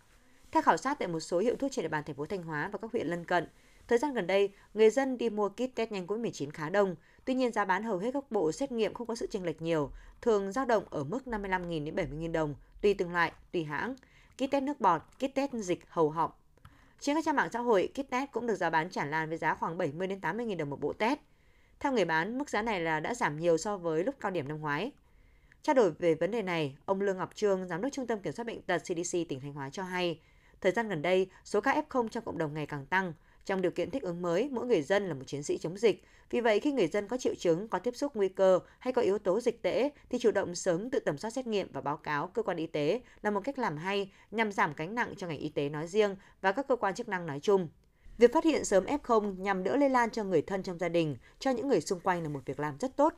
Theo 0.51 0.61
khảo 0.61 0.77
sát 0.77 0.99
tại 0.99 1.07
một 1.07 1.19
số 1.19 1.39
hiệu 1.39 1.55
thuốc 1.55 1.71
trên 1.71 1.83
địa 1.83 1.89
bàn 1.89 2.03
thành 2.03 2.15
phố 2.15 2.25
Thanh 2.25 2.43
Hóa 2.43 2.69
và 2.71 2.79
các 2.81 2.91
huyện 2.91 3.07
lân 3.07 3.25
cận, 3.25 3.47
thời 3.87 3.97
gian 3.97 4.13
gần 4.13 4.27
đây, 4.27 4.49
người 4.73 4.89
dân 4.89 5.17
đi 5.17 5.29
mua 5.29 5.49
kit 5.49 5.75
test 5.75 5.91
nhanh 5.91 6.07
COVID-19 6.07 6.49
khá 6.53 6.69
đông, 6.69 6.95
Tuy 7.25 7.33
nhiên 7.33 7.51
giá 7.51 7.65
bán 7.65 7.83
hầu 7.83 7.97
hết 7.97 8.11
các 8.13 8.31
bộ 8.31 8.51
xét 8.51 8.71
nghiệm 8.71 8.93
không 8.93 9.07
có 9.07 9.15
sự 9.15 9.27
chênh 9.31 9.45
lệch 9.45 9.61
nhiều, 9.61 9.91
thường 10.21 10.51
dao 10.51 10.65
động 10.65 10.83
ở 10.89 11.03
mức 11.03 11.19
55.000 11.25 11.85
đến 11.85 11.95
70.000 11.95 12.31
đồng 12.31 12.55
tùy 12.81 12.93
từng 12.93 13.13
loại, 13.13 13.31
tùy 13.51 13.63
hãng. 13.63 13.95
Kit 14.35 14.51
test 14.51 14.63
nước 14.63 14.81
bọt, 14.81 15.01
kit 15.17 15.35
test 15.35 15.51
dịch 15.53 15.79
hầu 15.89 16.09
họng. 16.09 16.31
Trên 16.99 17.15
các 17.15 17.25
trang 17.25 17.35
mạng 17.35 17.49
xã 17.53 17.59
hội, 17.59 17.89
kit 17.93 18.09
test 18.09 18.31
cũng 18.31 18.47
được 18.47 18.55
giá 18.55 18.69
bán 18.69 18.89
tràn 18.89 19.11
lan 19.11 19.29
với 19.29 19.37
giá 19.37 19.55
khoảng 19.55 19.77
70 19.77 20.07
đến 20.07 20.19
80.000 20.19 20.57
đồng 20.57 20.69
một 20.69 20.79
bộ 20.81 20.93
test. 20.93 21.19
Theo 21.79 21.91
người 21.91 22.05
bán, 22.05 22.37
mức 22.37 22.49
giá 22.49 22.61
này 22.61 22.81
là 22.81 22.99
đã 22.99 23.13
giảm 23.13 23.39
nhiều 23.39 23.57
so 23.57 23.77
với 23.77 24.03
lúc 24.03 24.15
cao 24.19 24.31
điểm 24.31 24.47
năm 24.47 24.61
ngoái. 24.61 24.91
Trao 25.61 25.73
đổi 25.73 25.91
về 25.91 26.15
vấn 26.15 26.31
đề 26.31 26.41
này, 26.41 26.75
ông 26.85 27.01
Lương 27.01 27.17
Ngọc 27.17 27.35
Trương, 27.35 27.67
Giám 27.67 27.81
đốc 27.81 27.91
Trung 27.91 28.07
tâm 28.07 28.19
Kiểm 28.19 28.33
soát 28.33 28.45
Bệnh 28.45 28.61
tật 28.61 28.77
CDC 28.77 29.17
tỉnh 29.29 29.39
Thanh 29.41 29.53
Hóa 29.53 29.69
cho 29.69 29.83
hay, 29.83 30.19
thời 30.61 30.71
gian 30.71 30.89
gần 30.89 31.01
đây, 31.01 31.29
số 31.43 31.61
ca 31.61 31.81
F0 31.89 32.07
trong 32.07 32.23
cộng 32.23 32.37
đồng 32.37 32.53
ngày 32.53 32.65
càng 32.65 32.85
tăng, 32.85 33.13
trong 33.49 33.61
điều 33.61 33.71
kiện 33.71 33.91
thích 33.91 34.03
ứng 34.03 34.21
mới, 34.21 34.49
mỗi 34.51 34.65
người 34.65 34.81
dân 34.81 35.07
là 35.07 35.13
một 35.13 35.23
chiến 35.27 35.43
sĩ 35.43 35.57
chống 35.57 35.77
dịch. 35.77 36.03
Vì 36.29 36.41
vậy, 36.41 36.59
khi 36.59 36.71
người 36.71 36.87
dân 36.87 37.07
có 37.07 37.17
triệu 37.17 37.35
chứng, 37.35 37.67
có 37.67 37.79
tiếp 37.79 37.95
xúc 37.95 38.15
nguy 38.15 38.29
cơ 38.29 38.59
hay 38.79 38.93
có 38.93 39.01
yếu 39.01 39.17
tố 39.17 39.39
dịch 39.39 39.61
tễ 39.61 39.89
thì 40.09 40.17
chủ 40.19 40.31
động 40.31 40.55
sớm 40.55 40.89
tự 40.89 40.99
tầm 40.99 41.17
soát 41.17 41.31
xét 41.31 41.47
nghiệm 41.47 41.67
và 41.71 41.81
báo 41.81 41.97
cáo 41.97 42.27
cơ 42.27 42.43
quan 42.43 42.57
y 42.57 42.67
tế 42.67 43.01
là 43.21 43.31
một 43.31 43.41
cách 43.43 43.59
làm 43.59 43.77
hay 43.77 44.11
nhằm 44.31 44.51
giảm 44.51 44.73
gánh 44.77 44.95
nặng 44.95 45.13
cho 45.17 45.27
ngành 45.27 45.37
y 45.37 45.49
tế 45.49 45.69
nói 45.69 45.87
riêng 45.87 46.15
và 46.41 46.51
các 46.51 46.67
cơ 46.67 46.75
quan 46.75 46.95
chức 46.95 47.09
năng 47.09 47.25
nói 47.25 47.39
chung. 47.39 47.67
Việc 48.17 48.33
phát 48.33 48.43
hiện 48.43 48.65
sớm 48.65 48.85
F0 48.85 49.41
nhằm 49.41 49.63
đỡ 49.63 49.75
lây 49.75 49.89
lan 49.89 50.09
cho 50.09 50.23
người 50.23 50.41
thân 50.41 50.63
trong 50.63 50.77
gia 50.77 50.89
đình, 50.89 51.15
cho 51.39 51.51
những 51.51 51.67
người 51.67 51.81
xung 51.81 51.99
quanh 51.99 52.23
là 52.23 52.29
một 52.29 52.41
việc 52.45 52.59
làm 52.59 52.77
rất 52.79 52.97
tốt. 52.97 53.13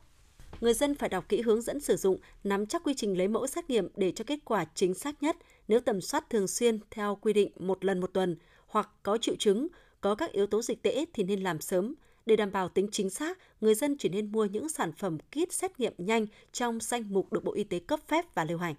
Người 0.62 0.74
dân 0.74 0.96
phải 0.96 1.10
đọc 1.10 1.26
kỹ 1.30 1.42
hướng 1.42 1.62
dẫn 1.62 1.80
sử 1.80 1.96
dụng, 1.96 2.20
nắm 2.44 2.66
chắc 2.66 2.84
quy 2.84 2.94
trình 2.94 3.18
lấy 3.18 3.28
mẫu 3.28 3.48
xét 3.48 3.70
nghiệm 3.70 3.90
để 3.96 4.12
cho 4.12 4.24
kết 4.28 4.40
quả 4.46 4.66
chính 4.76 4.94
xác 4.94 5.24
nhất. 5.24 5.38
Nếu 5.68 5.80
tầm 5.80 6.02
soát 6.02 6.30
thường 6.30 6.48
xuyên 6.48 6.80
theo 6.92 7.18
quy 7.22 7.34
định 7.34 7.52
một 7.60 7.86
lần 7.86 8.00
một 8.00 8.14
tuần 8.14 8.38
hoặc 8.68 8.90
có 9.04 9.18
triệu 9.18 9.36
chứng, 9.40 9.68
có 10.02 10.16
các 10.16 10.32
yếu 10.32 10.48
tố 10.48 10.62
dịch 10.62 10.84
tễ 10.84 11.06
thì 11.14 11.24
nên 11.24 11.44
làm 11.44 11.62
sớm. 11.62 11.96
Để 12.26 12.36
đảm 12.36 12.52
bảo 12.52 12.70
tính 12.70 12.88
chính 12.92 13.10
xác, 13.10 13.38
người 13.62 13.76
dân 13.76 13.98
chỉ 14.00 14.10
nên 14.10 14.32
mua 14.32 14.46
những 14.46 14.70
sản 14.70 14.92
phẩm 14.92 15.18
kit 15.18 15.54
xét 15.54 15.80
nghiệm 15.80 15.94
nhanh 15.98 16.26
trong 16.52 16.80
danh 16.82 17.04
mục 17.10 17.34
được 17.34 17.44
Bộ 17.44 17.54
Y 17.54 17.64
tế 17.64 17.80
cấp 17.80 18.00
phép 18.08 18.26
và 18.36 18.44
lưu 18.44 18.58
hành. 18.58 18.76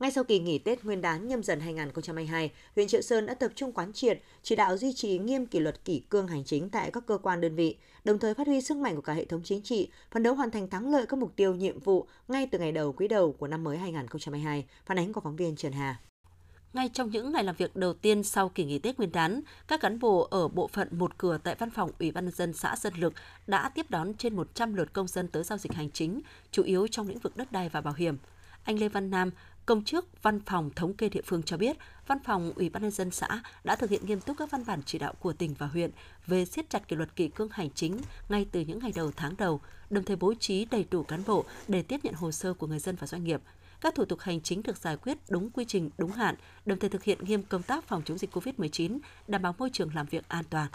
Ngay 0.00 0.10
sau 0.10 0.24
kỳ 0.24 0.38
nghỉ 0.38 0.58
Tết 0.58 0.84
Nguyên 0.84 1.00
đán 1.00 1.28
nhâm 1.28 1.42
dần 1.42 1.60
2022, 1.60 2.50
huyện 2.74 2.88
Triệu 2.88 3.02
Sơn 3.02 3.26
đã 3.26 3.34
tập 3.34 3.52
trung 3.54 3.72
quán 3.72 3.92
triệt, 3.92 4.22
chỉ 4.42 4.56
đạo 4.56 4.76
duy 4.76 4.92
trì 4.92 5.18
nghiêm 5.18 5.46
kỷ 5.46 5.60
luật 5.60 5.84
kỷ 5.84 6.02
cương 6.10 6.28
hành 6.28 6.44
chính 6.44 6.70
tại 6.70 6.90
các 6.90 7.06
cơ 7.06 7.18
quan 7.18 7.40
đơn 7.40 7.54
vị, 7.54 7.76
đồng 8.04 8.18
thời 8.18 8.34
phát 8.34 8.46
huy 8.46 8.60
sức 8.60 8.76
mạnh 8.76 8.96
của 8.96 9.02
cả 9.02 9.12
hệ 9.12 9.24
thống 9.24 9.40
chính 9.44 9.62
trị, 9.62 9.90
phấn 10.10 10.22
đấu 10.22 10.34
hoàn 10.34 10.50
thành 10.50 10.70
thắng 10.70 10.92
lợi 10.92 11.06
các 11.06 11.18
mục 11.18 11.36
tiêu 11.36 11.54
nhiệm 11.54 11.80
vụ 11.80 12.06
ngay 12.28 12.48
từ 12.50 12.58
ngày 12.58 12.72
đầu 12.72 12.92
quý 12.92 13.08
đầu 13.08 13.32
của 13.32 13.46
năm 13.46 13.64
mới 13.64 13.78
2022. 13.78 14.66
Phản 14.86 14.98
ánh 14.98 15.12
của 15.12 15.20
phóng 15.20 15.36
viên 15.36 15.56
Trần 15.56 15.72
Hà. 15.72 16.00
Ngay 16.78 16.88
trong 16.88 17.10
những 17.10 17.32
ngày 17.32 17.44
làm 17.44 17.54
việc 17.54 17.76
đầu 17.76 17.94
tiên 17.94 18.22
sau 18.22 18.48
kỳ 18.48 18.64
nghỉ 18.64 18.78
Tết 18.78 18.98
Nguyên 18.98 19.12
đán, 19.12 19.40
các 19.68 19.80
cán 19.80 19.98
bộ 19.98 20.28
ở 20.30 20.48
bộ 20.48 20.68
phận 20.68 20.88
một 20.98 21.18
cửa 21.18 21.38
tại 21.44 21.54
văn 21.54 21.70
phòng 21.70 21.90
Ủy 21.98 22.10
ban 22.10 22.24
nhân 22.24 22.34
dân 22.34 22.52
xã 22.52 22.76
Dân 22.76 22.94
Lực 22.94 23.14
đã 23.46 23.68
tiếp 23.68 23.86
đón 23.90 24.14
trên 24.14 24.36
100 24.36 24.74
lượt 24.74 24.92
công 24.92 25.08
dân 25.08 25.28
tới 25.28 25.44
giao 25.44 25.58
dịch 25.58 25.72
hành 25.72 25.90
chính, 25.90 26.20
chủ 26.50 26.62
yếu 26.62 26.86
trong 26.86 27.08
lĩnh 27.08 27.18
vực 27.18 27.36
đất 27.36 27.52
đai 27.52 27.68
và 27.68 27.80
bảo 27.80 27.94
hiểm. 27.94 28.16
Anh 28.64 28.78
Lê 28.78 28.88
Văn 28.88 29.10
Nam, 29.10 29.30
Công 29.66 29.84
chức 29.84 30.22
Văn 30.22 30.40
phòng 30.40 30.70
Thống 30.76 30.94
kê 30.94 31.08
địa 31.08 31.20
phương 31.24 31.42
cho 31.42 31.56
biết, 31.56 31.76
Văn 32.06 32.18
phòng 32.24 32.52
Ủy 32.56 32.68
ban 32.68 32.82
nhân 32.82 32.90
dân 32.90 33.10
xã 33.10 33.42
đã 33.64 33.76
thực 33.76 33.90
hiện 33.90 34.06
nghiêm 34.06 34.20
túc 34.20 34.36
các 34.38 34.50
văn 34.50 34.64
bản 34.66 34.80
chỉ 34.86 34.98
đạo 34.98 35.14
của 35.20 35.32
tỉnh 35.32 35.54
và 35.58 35.66
huyện 35.66 35.90
về 36.26 36.44
siết 36.44 36.70
chặt 36.70 36.88
kỷ 36.88 36.96
luật 36.96 37.16
kỷ 37.16 37.28
cương 37.28 37.48
hành 37.52 37.70
chính 37.74 37.98
ngay 38.28 38.46
từ 38.52 38.60
những 38.60 38.78
ngày 38.78 38.92
đầu 38.96 39.12
tháng 39.16 39.34
đầu, 39.38 39.60
đồng 39.90 40.04
thời 40.04 40.16
bố 40.16 40.34
trí 40.34 40.64
đầy 40.64 40.86
đủ 40.90 41.02
cán 41.02 41.22
bộ 41.26 41.44
để 41.68 41.82
tiếp 41.82 42.00
nhận 42.02 42.14
hồ 42.14 42.32
sơ 42.32 42.54
của 42.54 42.66
người 42.66 42.78
dân 42.78 42.96
và 42.96 43.06
doanh 43.06 43.24
nghiệp. 43.24 43.40
Các 43.80 43.94
thủ 43.94 44.04
tục 44.04 44.20
hành 44.20 44.40
chính 44.40 44.62
được 44.62 44.76
giải 44.76 44.96
quyết 44.96 45.18
đúng 45.28 45.50
quy 45.50 45.64
trình, 45.64 45.90
đúng 45.98 46.12
hạn, 46.12 46.34
đồng 46.66 46.78
thời 46.78 46.90
thực 46.90 47.02
hiện 47.02 47.18
nghiêm 47.24 47.42
công 47.42 47.62
tác 47.62 47.84
phòng 47.84 48.02
chống 48.04 48.18
dịch 48.18 48.34
COVID-19, 48.36 48.98
đảm 49.28 49.42
bảo 49.42 49.54
môi 49.58 49.70
trường 49.72 49.90
làm 49.94 50.06
việc 50.06 50.28
an 50.28 50.44
toàn. 50.50 50.68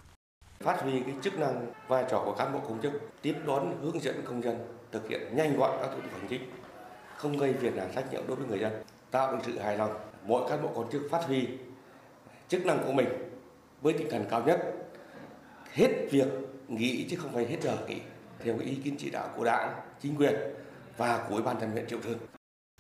Phát 0.60 0.82
huy 0.82 1.00
cái 1.00 1.14
chức 1.22 1.40
năng 1.40 1.74
vai 1.88 2.06
trò 2.12 2.22
của 2.26 2.36
cán 2.38 2.54
bộ 2.54 2.60
công 2.60 2.82
chức, 2.82 2.94
tiếp 3.22 3.36
đón 3.48 3.78
hướng 3.82 4.02
dẫn 4.02 4.22
công 4.26 4.44
dân 4.44 4.58
thực 4.92 5.10
hiện 5.10 5.22
nhanh 5.36 5.58
gọn 5.58 5.78
các 5.82 5.88
thủ 5.88 6.02
tục 6.02 6.12
hành 6.12 6.28
chính 6.30 6.42
không 7.18 7.38
gây 7.38 7.54
phiền 7.54 7.74
hà 7.78 7.88
trách 7.96 8.14
nhiệm 8.14 8.28
đối 8.28 8.36
với 8.36 8.48
người 8.48 8.60
dân 8.60 8.74
tạo 9.12 9.32
được 9.32 9.40
sự 9.46 9.60
hài 9.60 9.78
lòng 9.78 9.92
mỗi 10.26 10.50
cán 10.50 10.64
bộ 10.64 10.70
công 10.76 10.92
chức 10.92 11.02
phát 11.12 11.24
huy 11.28 11.48
chức 12.48 12.66
năng 12.66 12.84
của 12.86 12.92
mình 12.92 13.08
với 13.82 13.94
tinh 13.94 14.08
thần 14.12 14.26
cao 14.30 14.44
nhất 14.44 14.60
hết 15.74 16.08
việc 16.12 16.28
nghỉ 16.68 17.08
chứ 17.10 17.18
không 17.18 17.34
phải 17.34 17.46
hết 17.46 17.58
giờ 17.62 17.78
nghỉ 17.88 17.98
theo 18.40 18.60
ý 18.60 18.76
kiến 18.76 18.96
chỉ 19.00 19.10
đạo 19.10 19.30
của 19.38 19.44
đảng 19.44 19.74
chính 20.02 20.16
quyền 20.16 20.36
và 20.98 21.26
của 21.30 21.36
ủy 21.36 21.44
ban 21.44 21.60
nhân 21.60 21.72
huyện 21.72 21.88
triệu 21.88 22.02
sơn 22.02 22.18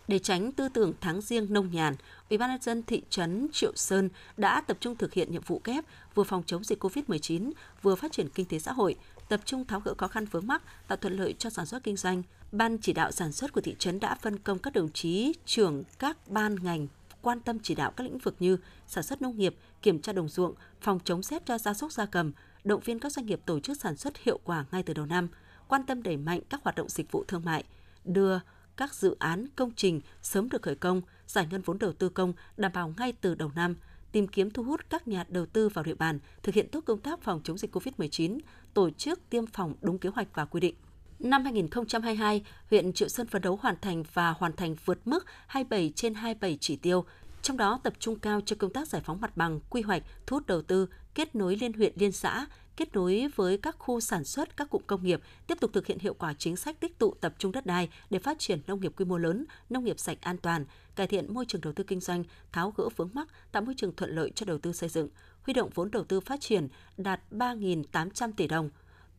để 0.08 0.20
tránh 0.20 0.52
tư 0.52 0.70
tưởng 0.70 0.94
tháng 1.02 1.22
riêng 1.22 1.54
nông 1.54 1.72
nhàn, 1.72 1.96
Ủy 2.30 2.38
ban 2.38 2.50
nhân 2.50 2.62
dân 2.62 2.84
thị 2.84 3.02
trấn 3.10 3.48
Triệu 3.52 3.72
Sơn 3.76 4.10
đã 4.38 4.62
tập 4.62 4.78
trung 4.80 4.96
thực 4.96 5.13
hiện 5.13 5.32
nhiệm 5.32 5.42
vụ 5.42 5.60
kép 5.60 5.86
vừa 6.16 6.24
phòng 6.24 6.44
chống 6.46 6.63
dịch 6.63 6.84
COVID-19, 6.84 7.52
vừa 7.82 7.96
phát 7.96 8.12
triển 8.12 8.30
kinh 8.30 8.46
tế 8.46 8.60
xã 8.60 8.72
hội, 8.72 8.96
tập 9.30 9.39
trung 9.46 9.66
tháo 9.66 9.80
gỡ 9.80 9.94
khó 9.98 10.08
khăn 10.08 10.26
vướng 10.26 10.48
mắc, 10.48 10.62
tạo 10.88 10.98
thuận 10.98 11.18
lợi 11.18 11.34
cho 11.39 11.50
sản 11.50 11.66
xuất 11.66 11.84
kinh 11.84 11.98
doanh. 11.98 12.24
Ban 12.52 12.78
chỉ 12.78 12.94
đạo 12.94 13.12
sản 13.12 13.32
xuất 13.32 13.54
của 13.54 13.62
thị 13.62 13.76
trấn 13.80 14.00
đã 14.00 14.16
phân 14.16 14.39
công 14.39 14.60
các 14.60 14.74
đồng 14.74 14.92
chí 14.92 15.34
trưởng 15.46 15.84
các 16.00 16.28
ban 16.28 16.56
ngành 16.63 16.88
quan 17.22 17.39
tâm 17.39 17.60
chỉ 17.63 17.76
đạo 17.76 17.92
các 17.92 18.04
lĩnh 18.04 18.18
vực 18.18 18.36
như 18.39 18.58
sản 18.88 19.04
xuất 19.04 19.22
nông 19.22 19.38
nghiệp, 19.38 19.56
kiểm 19.82 20.00
tra 20.00 20.13
đồng 20.13 20.30
ruộng, 20.30 20.54
phòng 20.82 21.00
chống 21.04 21.24
rét 21.24 21.46
cho 21.46 21.58
gia 21.58 21.74
súc 21.74 21.92
gia 21.92 22.06
cầm, 22.06 22.32
động 22.63 22.82
viên 22.86 23.00
các 23.00 23.12
doanh 23.12 23.26
nghiệp 23.26 23.39
tổ 23.46 23.60
chức 23.60 23.82
sản 23.82 23.98
xuất 23.98 24.18
hiệu 24.18 24.39
quả 24.44 24.66
ngay 24.72 24.84
từ 24.84 24.94
đầu 24.94 25.06
năm, 25.06 25.28
quan 25.68 25.86
tâm 25.86 26.04
đẩy 26.04 26.18
mạnh 26.18 26.39
các 26.50 26.63
hoạt 26.63 26.76
động 26.76 26.89
dịch 26.89 27.12
vụ 27.12 27.24
thương 27.28 27.46
mại, 27.46 27.63
đưa 28.06 28.39
các 28.78 28.94
dự 28.94 29.16
án 29.20 29.48
công 29.56 29.72
trình 29.76 30.02
sớm 30.22 30.50
được 30.50 30.62
khởi 30.62 30.76
công, 30.76 31.02
giải 31.28 31.48
ngân 31.52 31.62
vốn 31.62 31.80
đầu 31.80 31.94
tư 31.94 32.10
công 32.10 32.34
đảm 32.58 32.72
bảo 32.74 32.94
ngay 32.98 33.14
từ 33.22 33.36
đầu 33.36 33.52
năm, 33.56 33.76
tìm 34.12 34.28
kiếm 34.28 34.52
thu 34.52 34.64
hút 34.64 34.82
các 34.90 35.08
nhà 35.08 35.26
đầu 35.30 35.46
tư 35.46 35.70
vào 35.70 35.84
địa 35.84 35.96
bàn, 35.96 36.20
thực 36.44 36.56
hiện 36.56 36.68
tốt 36.72 36.84
công 36.86 37.00
tác 37.00 37.22
phòng 37.22 37.42
chống 37.44 37.58
dịch 37.58 37.76
COVID-19, 37.76 38.40
tổ 38.74 38.90
chức 38.90 39.30
tiêm 39.30 39.46
phòng 39.46 39.74
đúng 39.82 39.98
kế 39.98 40.10
hoạch 40.10 40.28
và 40.34 40.46
quy 40.46 40.60
định. 40.60 40.76
Năm 41.20 41.44
2022, 41.44 42.44
huyện 42.70 42.94
Triệu 42.94 43.08
Sơn 43.08 43.28
phấn 43.28 43.42
đấu 43.42 43.60
hoàn 43.62 43.76
thành 43.82 44.04
và 44.14 44.32
hoàn 44.32 44.56
thành 44.56 44.76
vượt 44.86 45.08
mức 45.08 45.26
27 45.48 45.92
trên 45.96 46.14
27 46.14 46.58
chỉ 46.62 46.76
tiêu, 46.76 47.06
trong 47.42 47.58
đó 47.58 47.80
tập 47.84 47.94
trung 48.00 48.20
cao 48.20 48.42
cho 48.46 48.56
công 48.60 48.74
tác 48.74 48.88
giải 48.88 49.02
phóng 49.06 49.22
mặt 49.22 49.38
bằng, 49.38 49.60
quy 49.70 49.82
hoạch, 49.82 50.04
thu 50.28 50.36
hút 50.36 50.48
đầu 50.48 50.62
tư, 50.62 50.88
kết 51.16 51.36
nối 51.36 51.56
liên 51.56 51.74
huyện 51.74 51.94
liên 51.96 52.12
xã, 52.12 52.46
kết 52.78 52.96
nối 52.96 53.28
với 53.36 53.58
các 53.58 53.76
khu 53.80 54.00
sản 54.00 54.24
xuất, 54.24 54.58
các 54.58 54.70
cụm 54.70 54.82
công 54.88 55.04
nghiệp, 55.04 55.22
tiếp 55.48 55.58
tục 55.62 55.72
thực 55.74 55.88
hiện 55.88 56.00
hiệu 56.00 56.14
quả 56.14 56.34
chính 56.34 56.56
sách 56.56 56.80
tích 56.80 57.00
tụ 57.00 57.14
tập 57.22 57.34
trung 57.38 57.52
đất 57.52 57.66
đai 57.66 57.90
để 58.10 58.20
phát 58.20 58.40
triển 58.40 58.60
nông 58.68 58.82
nghiệp 58.82 58.92
quy 58.98 59.06
mô 59.06 59.18
lớn, 59.18 59.46
nông 59.70 59.84
nghiệp 59.84 60.00
sạch 60.00 60.18
an 60.22 60.38
toàn, 60.38 60.66
cải 60.96 61.08
thiện 61.08 61.34
môi 61.34 61.46
trường 61.46 61.62
đầu 61.62 61.74
tư 61.74 61.84
kinh 61.84 62.00
doanh, 62.00 62.24
tháo 62.52 62.74
gỡ 62.78 62.90
vướng 62.96 63.10
mắc, 63.14 63.28
tạo 63.52 63.62
môi 63.62 63.76
trường 63.78 63.96
thuận 63.96 64.16
lợi 64.16 64.32
cho 64.36 64.46
đầu 64.46 64.58
tư 64.58 64.74
xây 64.74 64.90
dựng, 64.90 65.10
huy 65.42 65.54
động 65.54 65.70
vốn 65.74 65.92
đầu 65.92 66.04
tư 66.04 66.20
phát 66.20 66.42
triển 66.42 66.68
đạt 66.98 67.22
3.800 67.32 68.32
tỷ 68.38 68.48
đồng, 68.48 68.70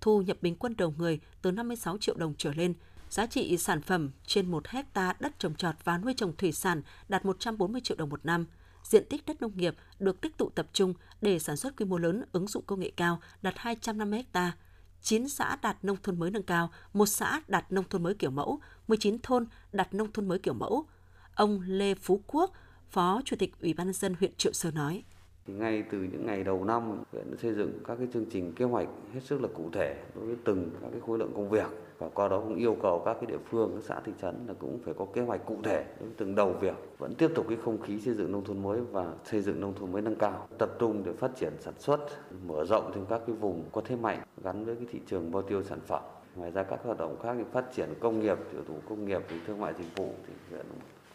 thu 0.00 0.22
nhập 0.22 0.36
bình 0.40 0.56
quân 0.56 0.74
đầu 0.78 0.94
người 0.98 1.20
từ 1.42 1.50
56 1.50 1.98
triệu 1.98 2.14
đồng 2.14 2.34
trở 2.38 2.52
lên, 2.52 2.74
giá 3.10 3.26
trị 3.26 3.56
sản 3.56 3.82
phẩm 3.82 4.10
trên 4.26 4.50
1 4.50 4.68
hecta 4.68 5.14
đất 5.20 5.38
trồng 5.38 5.54
trọt 5.54 5.74
và 5.84 5.98
nuôi 5.98 6.14
trồng 6.16 6.36
thủy 6.36 6.52
sản 6.52 6.82
đạt 7.08 7.24
140 7.24 7.80
triệu 7.84 7.96
đồng 7.96 8.08
một 8.08 8.26
năm– 8.26 8.46
diện 8.84 9.04
tích 9.08 9.26
đất 9.26 9.42
nông 9.42 9.56
nghiệp 9.56 9.74
được 9.98 10.20
tích 10.20 10.36
tụ 10.38 10.50
tập 10.50 10.66
trung 10.72 10.94
để 11.24 11.38
sản 11.38 11.56
xuất 11.56 11.76
quy 11.76 11.84
mô 11.84 11.98
lớn 11.98 12.24
ứng 12.32 12.46
dụng 12.46 12.64
công 12.66 12.80
nghệ 12.80 12.92
cao 12.96 13.20
đạt 13.42 13.54
250 13.56 14.24
ha, 14.34 14.56
9 15.02 15.28
xã 15.28 15.56
đạt 15.62 15.84
nông 15.84 15.96
thôn 16.02 16.18
mới 16.18 16.30
nâng 16.30 16.42
cao, 16.42 16.70
một 16.92 17.06
xã 17.06 17.40
đạt 17.48 17.72
nông 17.72 17.84
thôn 17.90 18.02
mới 18.02 18.14
kiểu 18.14 18.30
mẫu, 18.30 18.60
19 18.88 19.18
thôn 19.22 19.46
đạt 19.72 19.94
nông 19.94 20.12
thôn 20.12 20.28
mới 20.28 20.38
kiểu 20.38 20.54
mẫu. 20.54 20.86
Ông 21.34 21.60
Lê 21.66 21.94
Phú 21.94 22.22
Quốc, 22.26 22.52
Phó 22.90 23.20
Chủ 23.24 23.36
tịch 23.36 23.60
Ủy 23.60 23.74
ban 23.74 23.86
nhân 23.86 23.94
dân 23.94 24.14
huyện 24.18 24.34
Triệu 24.36 24.52
Sơn 24.52 24.74
nói. 24.74 25.04
Ngay 25.46 25.84
từ 25.90 25.98
những 25.98 26.26
ngày 26.26 26.44
đầu 26.44 26.64
năm, 26.64 27.02
huyện 27.12 27.30
đã 27.30 27.36
xây 27.36 27.52
dựng 27.52 27.72
các 27.86 27.98
cái 27.98 28.08
chương 28.12 28.24
trình 28.30 28.52
kế 28.52 28.64
hoạch 28.64 28.88
hết 29.14 29.20
sức 29.22 29.42
là 29.42 29.48
cụ 29.54 29.70
thể 29.72 29.96
đối 30.14 30.26
với 30.26 30.36
từng 30.44 30.70
các 30.82 30.88
cái 30.92 31.00
khối 31.06 31.18
lượng 31.18 31.32
công 31.34 31.48
việc. 31.48 31.66
Và 31.98 32.08
qua 32.08 32.28
đó 32.28 32.40
cũng 32.40 32.56
yêu 32.56 32.76
cầu 32.82 33.02
các 33.04 33.14
cái 33.14 33.26
địa 33.26 33.38
phương 33.50 33.70
các 33.74 33.84
xã 33.84 34.00
thị 34.00 34.12
trấn 34.22 34.34
là 34.48 34.54
cũng 34.58 34.78
phải 34.84 34.94
có 34.94 35.06
kế 35.14 35.20
hoạch 35.20 35.46
cụ 35.46 35.56
thể 35.62 35.84
đối 36.00 36.08
với 36.08 36.14
từng 36.16 36.34
đầu 36.34 36.52
việc. 36.60 36.74
Vẫn 36.98 37.14
tiếp 37.14 37.30
tục 37.34 37.46
cái 37.48 37.58
không 37.64 37.80
khí 37.82 38.00
xây 38.00 38.14
dựng 38.14 38.32
nông 38.32 38.44
thôn 38.44 38.62
mới 38.62 38.80
và 38.80 39.12
xây 39.24 39.42
dựng 39.42 39.60
nông 39.60 39.74
thôn 39.74 39.92
mới 39.92 40.02
nâng 40.02 40.16
cao 40.16 40.48
tập 40.58 40.70
trung 40.78 41.02
để 41.04 41.12
phát 41.12 41.30
triển 41.36 41.52
sản 41.60 41.74
xuất 41.78 42.00
mở 42.46 42.64
rộng 42.64 42.90
thêm 42.94 43.06
các 43.08 43.20
cái 43.26 43.36
vùng 43.36 43.64
có 43.72 43.82
thế 43.84 43.96
mạnh 43.96 44.22
gắn 44.44 44.64
với 44.64 44.76
cái 44.76 44.86
thị 44.90 45.00
trường 45.06 45.32
bao 45.32 45.42
tiêu 45.42 45.62
sản 45.62 45.80
phẩm. 45.86 46.02
Ngoài 46.36 46.50
ra 46.50 46.62
các 46.62 46.80
hoạt 46.84 46.98
động 46.98 47.16
khác 47.22 47.32
như 47.32 47.44
phát 47.52 47.64
triển 47.74 47.88
công 48.00 48.20
nghiệp 48.20 48.38
tiểu 48.52 48.62
thủ 48.68 48.74
công 48.88 49.04
nghiệp 49.04 49.22
thương 49.46 49.60
mại 49.60 49.74
dịch 49.78 49.96
vụ 49.96 50.08
thì 50.26 50.32
huyện 50.50 50.66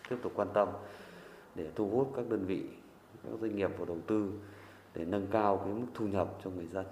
tiếp 0.09 0.15
tục 0.23 0.31
quan 0.35 0.47
tâm 0.53 0.67
để 1.55 1.67
thu 1.75 1.89
hút 1.89 2.11
các 2.15 2.29
đơn 2.29 2.45
vị 2.45 2.63
các 3.23 3.31
doanh 3.41 3.55
nghiệp 3.55 3.69
vào 3.77 3.85
đầu 3.85 3.97
tư 4.07 4.31
để 4.95 5.05
nâng 5.05 5.27
cao 5.31 5.61
cái 5.65 5.73
mức 5.73 5.87
thu 5.93 6.07
nhập 6.07 6.37
cho 6.43 6.49
người 6.49 6.67
dân 6.67 6.85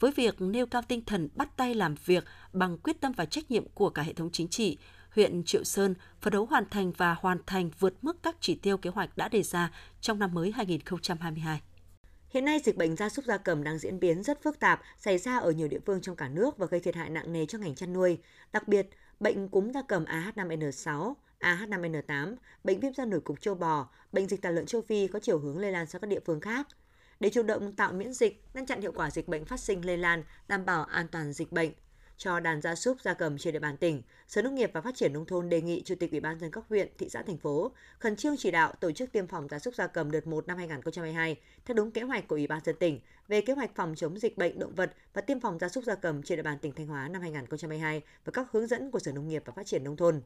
với 0.00 0.12
việc 0.12 0.40
nêu 0.40 0.66
cao 0.66 0.82
tinh 0.88 1.04
thần 1.04 1.28
bắt 1.34 1.56
tay 1.56 1.74
làm 1.74 1.94
việc 2.04 2.24
bằng 2.52 2.78
quyết 2.78 3.00
tâm 3.00 3.12
và 3.12 3.24
trách 3.24 3.50
nhiệm 3.50 3.68
của 3.74 3.90
cả 3.90 4.02
hệ 4.02 4.12
thống 4.12 4.30
chính 4.32 4.48
trị, 4.48 4.78
huyện 5.10 5.42
Triệu 5.44 5.64
Sơn 5.64 5.94
phấn 6.20 6.32
đấu 6.32 6.46
hoàn 6.46 6.68
thành 6.70 6.92
và 6.96 7.14
hoàn 7.14 7.38
thành 7.46 7.70
vượt 7.78 7.94
mức 8.02 8.22
các 8.22 8.36
chỉ 8.40 8.54
tiêu 8.54 8.76
kế 8.76 8.90
hoạch 8.90 9.16
đã 9.16 9.28
đề 9.28 9.42
ra 9.42 9.70
trong 10.00 10.18
năm 10.18 10.34
mới 10.34 10.52
2022. 10.52 11.60
Hiện 12.28 12.44
nay, 12.44 12.60
dịch 12.64 12.76
bệnh 12.76 12.96
gia 12.96 13.08
súc 13.08 13.24
gia 13.24 13.38
cầm 13.38 13.64
đang 13.64 13.78
diễn 13.78 14.00
biến 14.00 14.22
rất 14.22 14.42
phức 14.42 14.60
tạp, 14.60 14.80
xảy 14.98 15.18
ra 15.18 15.38
ở 15.38 15.50
nhiều 15.50 15.68
địa 15.68 15.78
phương 15.86 16.00
trong 16.00 16.16
cả 16.16 16.28
nước 16.28 16.58
và 16.58 16.66
gây 16.66 16.80
thiệt 16.80 16.94
hại 16.94 17.10
nặng 17.10 17.32
nề 17.32 17.46
cho 17.46 17.58
ngành 17.58 17.74
chăn 17.74 17.92
nuôi. 17.92 18.18
Đặc 18.52 18.68
biệt, 18.68 18.88
bệnh 19.20 19.48
cúm 19.48 19.72
gia 19.72 19.82
cầm 19.82 20.04
AH5N6, 20.04 21.14
AH5N8, 21.40 22.36
bệnh 22.64 22.80
viêm 22.80 22.94
da 22.94 23.04
nổi 23.04 23.20
cục 23.20 23.40
châu 23.40 23.54
bò, 23.54 23.88
bệnh 24.12 24.28
dịch 24.28 24.42
tả 24.42 24.50
lợn 24.50 24.66
châu 24.66 24.82
Phi 24.82 25.08
có 25.08 25.18
chiều 25.18 25.38
hướng 25.38 25.58
lây 25.58 25.72
lan 25.72 25.86
sang 25.86 26.00
các 26.00 26.10
địa 26.10 26.20
phương 26.24 26.40
khác– 26.40 26.66
để 27.20 27.30
chủ 27.30 27.42
động 27.42 27.72
tạo 27.72 27.92
miễn 27.92 28.12
dịch, 28.12 28.44
ngăn 28.54 28.66
chặn 28.66 28.80
hiệu 28.80 28.92
quả 28.92 29.10
dịch 29.10 29.28
bệnh 29.28 29.44
phát 29.44 29.60
sinh 29.60 29.86
lây 29.86 29.96
lan, 29.96 30.22
đảm 30.48 30.64
bảo 30.64 30.84
an 30.84 31.06
toàn 31.08 31.32
dịch 31.32 31.52
bệnh 31.52 31.70
cho 32.16 32.40
đàn 32.40 32.60
gia 32.60 32.74
súc 32.74 33.00
gia 33.00 33.14
cầm 33.14 33.38
trên 33.38 33.52
địa 33.52 33.58
bàn 33.58 33.76
tỉnh, 33.76 34.02
Sở 34.28 34.42
Nông 34.42 34.54
nghiệp 34.54 34.70
và 34.72 34.80
Phát 34.80 34.96
triển 34.96 35.12
nông 35.12 35.26
thôn 35.26 35.48
đề 35.48 35.60
nghị 35.60 35.82
Chủ 35.84 35.94
tịch 35.94 36.10
Ủy 36.10 36.20
ban 36.20 36.38
dân 36.40 36.50
các 36.50 36.64
huyện, 36.68 36.88
thị 36.98 37.08
xã 37.08 37.22
thành 37.22 37.36
phố 37.36 37.72
khẩn 37.98 38.16
trương 38.16 38.36
chỉ 38.36 38.50
đạo 38.50 38.72
tổ 38.80 38.92
chức 38.92 39.12
tiêm 39.12 39.26
phòng 39.26 39.48
gia 39.48 39.58
súc 39.58 39.74
gia 39.74 39.86
cầm 39.86 40.10
đợt 40.10 40.26
1 40.26 40.46
năm 40.46 40.56
2022 40.56 41.36
theo 41.64 41.74
đúng 41.74 41.90
kế 41.90 42.02
hoạch 42.02 42.28
của 42.28 42.34
Ủy 42.36 42.46
ban 42.46 42.60
dân 42.64 42.76
tỉnh 42.78 43.00
về 43.28 43.40
kế 43.40 43.52
hoạch 43.52 43.74
phòng 43.74 43.94
chống 43.96 44.18
dịch 44.18 44.38
bệnh 44.38 44.58
động 44.58 44.74
vật 44.74 44.92
và 45.14 45.20
tiêm 45.22 45.40
phòng 45.40 45.58
gia 45.58 45.68
súc 45.68 45.84
gia 45.84 45.94
cầm 45.94 46.22
trên 46.22 46.36
địa 46.36 46.42
bàn 46.42 46.58
tỉnh 46.58 46.72
Thanh 46.72 46.86
Hóa 46.86 47.08
năm 47.08 47.22
2022 47.22 48.02
và 48.24 48.32
các 48.34 48.46
hướng 48.52 48.66
dẫn 48.66 48.90
của 48.90 48.98
Sở 48.98 49.12
Nông 49.12 49.28
nghiệp 49.28 49.42
và 49.46 49.52
Phát 49.52 49.66
triển 49.66 49.84
nông 49.84 49.96
thôn. 49.96 50.22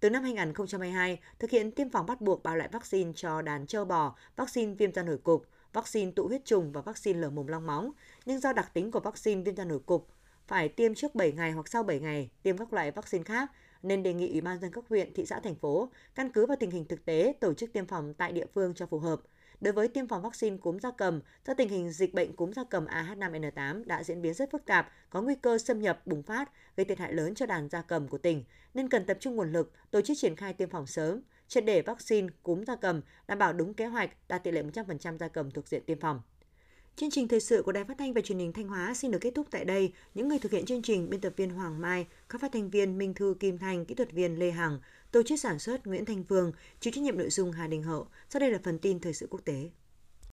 Từ 0.00 0.10
năm 0.10 0.22
2022, 0.22 1.20
thực 1.38 1.50
hiện 1.50 1.70
tiêm 1.70 1.90
phòng 1.90 2.06
bắt 2.06 2.20
buộc 2.20 2.42
ba 2.42 2.54
loại 2.54 2.68
vaccine 2.72 3.12
cho 3.16 3.42
đàn 3.42 3.66
trâu 3.66 3.84
bò, 3.84 4.16
vaccine 4.36 4.74
viêm 4.74 4.92
da 4.92 5.02
nổi 5.02 5.18
cục, 5.18 5.46
vaccine 5.72 6.12
tụ 6.16 6.28
huyết 6.28 6.44
trùng 6.44 6.72
và 6.72 6.80
vaccine 6.80 7.18
lở 7.18 7.30
mồm 7.30 7.46
long 7.46 7.66
móng, 7.66 7.90
nhưng 8.24 8.40
do 8.40 8.52
đặc 8.52 8.70
tính 8.74 8.90
của 8.90 9.00
vaccine 9.00 9.42
viêm 9.42 9.56
da 9.56 9.64
nổi 9.64 9.80
cục 9.86 10.08
phải 10.46 10.68
tiêm 10.68 10.94
trước 10.94 11.14
7 11.14 11.32
ngày 11.32 11.52
hoặc 11.52 11.68
sau 11.68 11.82
7 11.82 12.00
ngày 12.00 12.30
tiêm 12.42 12.58
các 12.58 12.72
loại 12.72 12.90
vaccine 12.90 13.24
khác 13.24 13.50
nên 13.82 14.02
đề 14.02 14.14
nghị 14.14 14.30
Ủy 14.30 14.40
ban 14.40 14.60
dân 14.60 14.72
các 14.72 14.84
huyện, 14.88 15.14
thị 15.14 15.26
xã, 15.26 15.40
thành 15.40 15.54
phố 15.54 15.88
căn 16.14 16.32
cứ 16.32 16.46
vào 16.46 16.56
tình 16.60 16.70
hình 16.70 16.84
thực 16.84 17.04
tế 17.04 17.34
tổ 17.40 17.54
chức 17.54 17.72
tiêm 17.72 17.86
phòng 17.86 18.14
tại 18.14 18.32
địa 18.32 18.46
phương 18.54 18.74
cho 18.74 18.86
phù 18.86 18.98
hợp. 18.98 19.20
Đối 19.64 19.72
với 19.72 19.88
tiêm 19.88 20.08
phòng 20.08 20.22
vaccine 20.22 20.56
cúm 20.56 20.78
gia 20.78 20.90
cầm, 20.90 21.20
do 21.46 21.54
tình 21.54 21.68
hình 21.68 21.90
dịch 21.90 22.14
bệnh 22.14 22.36
cúm 22.36 22.52
gia 22.52 22.64
cầm 22.64 22.86
AH5N8 22.86 23.84
đã 23.86 24.04
diễn 24.04 24.22
biến 24.22 24.34
rất 24.34 24.50
phức 24.52 24.64
tạp, 24.64 24.92
có 25.10 25.22
nguy 25.22 25.34
cơ 25.34 25.58
xâm 25.58 25.80
nhập, 25.80 26.06
bùng 26.06 26.22
phát, 26.22 26.50
gây 26.76 26.84
thiệt 26.84 26.98
hại 26.98 27.12
lớn 27.12 27.34
cho 27.34 27.46
đàn 27.46 27.68
gia 27.68 27.82
cầm 27.82 28.08
của 28.08 28.18
tỉnh, 28.18 28.44
nên 28.74 28.88
cần 28.88 29.06
tập 29.06 29.16
trung 29.20 29.36
nguồn 29.36 29.52
lực, 29.52 29.72
tổ 29.90 30.00
chức 30.00 30.16
triển 30.20 30.36
khai 30.36 30.52
tiêm 30.52 30.70
phòng 30.70 30.86
sớm, 30.86 31.20
triệt 31.48 31.64
để 31.64 31.82
vaccine 31.82 32.28
cúm 32.42 32.64
gia 32.64 32.76
cầm 32.76 33.00
đảm 33.28 33.38
bảo 33.38 33.52
đúng 33.52 33.74
kế 33.74 33.86
hoạch, 33.86 34.10
đạt 34.28 34.44
tỷ 34.44 34.50
lệ 34.50 34.62
100% 34.62 35.18
gia 35.18 35.28
cầm 35.28 35.50
thuộc 35.50 35.68
diện 35.68 35.82
tiêm 35.86 36.00
phòng. 36.00 36.20
Chương 36.96 37.10
trình 37.10 37.28
thời 37.28 37.40
sự 37.40 37.62
của 37.62 37.72
Đài 37.72 37.84
Phát 37.84 37.98
thanh 37.98 38.12
và 38.12 38.20
Truyền 38.20 38.38
hình 38.38 38.52
Thanh 38.52 38.68
Hóa 38.68 38.94
xin 38.94 39.10
được 39.10 39.18
kết 39.20 39.32
thúc 39.34 39.46
tại 39.50 39.64
đây. 39.64 39.92
Những 40.14 40.28
người 40.28 40.38
thực 40.38 40.52
hiện 40.52 40.64
chương 40.64 40.82
trình 40.82 41.10
biên 41.10 41.20
tập 41.20 41.32
viên 41.36 41.50
Hoàng 41.50 41.80
Mai, 41.80 42.06
các 42.28 42.40
phát 42.40 42.52
thanh 42.52 42.70
viên 42.70 42.98
Minh 42.98 43.14
Thư 43.14 43.34
Kim 43.40 43.58
Thanh, 43.58 43.84
kỹ 43.84 43.94
thuật 43.94 44.12
viên 44.12 44.38
Lê 44.38 44.50
Hằng, 44.50 44.80
tổ 45.14 45.22
chức 45.22 45.40
sản 45.40 45.58
xuất 45.58 45.86
Nguyễn 45.86 46.04
Thanh 46.04 46.24
Phương, 46.24 46.52
chịu 46.80 46.92
trách 46.92 47.02
nhiệm 47.02 47.18
nội 47.18 47.30
dung 47.30 47.52
Hà 47.52 47.66
Đình 47.66 47.82
Hậu. 47.82 48.06
Sau 48.30 48.40
đây 48.40 48.50
là 48.50 48.58
phần 48.64 48.78
tin 48.78 49.00
thời 49.00 49.12
sự 49.12 49.26
quốc 49.30 49.40
tế. 49.44 49.70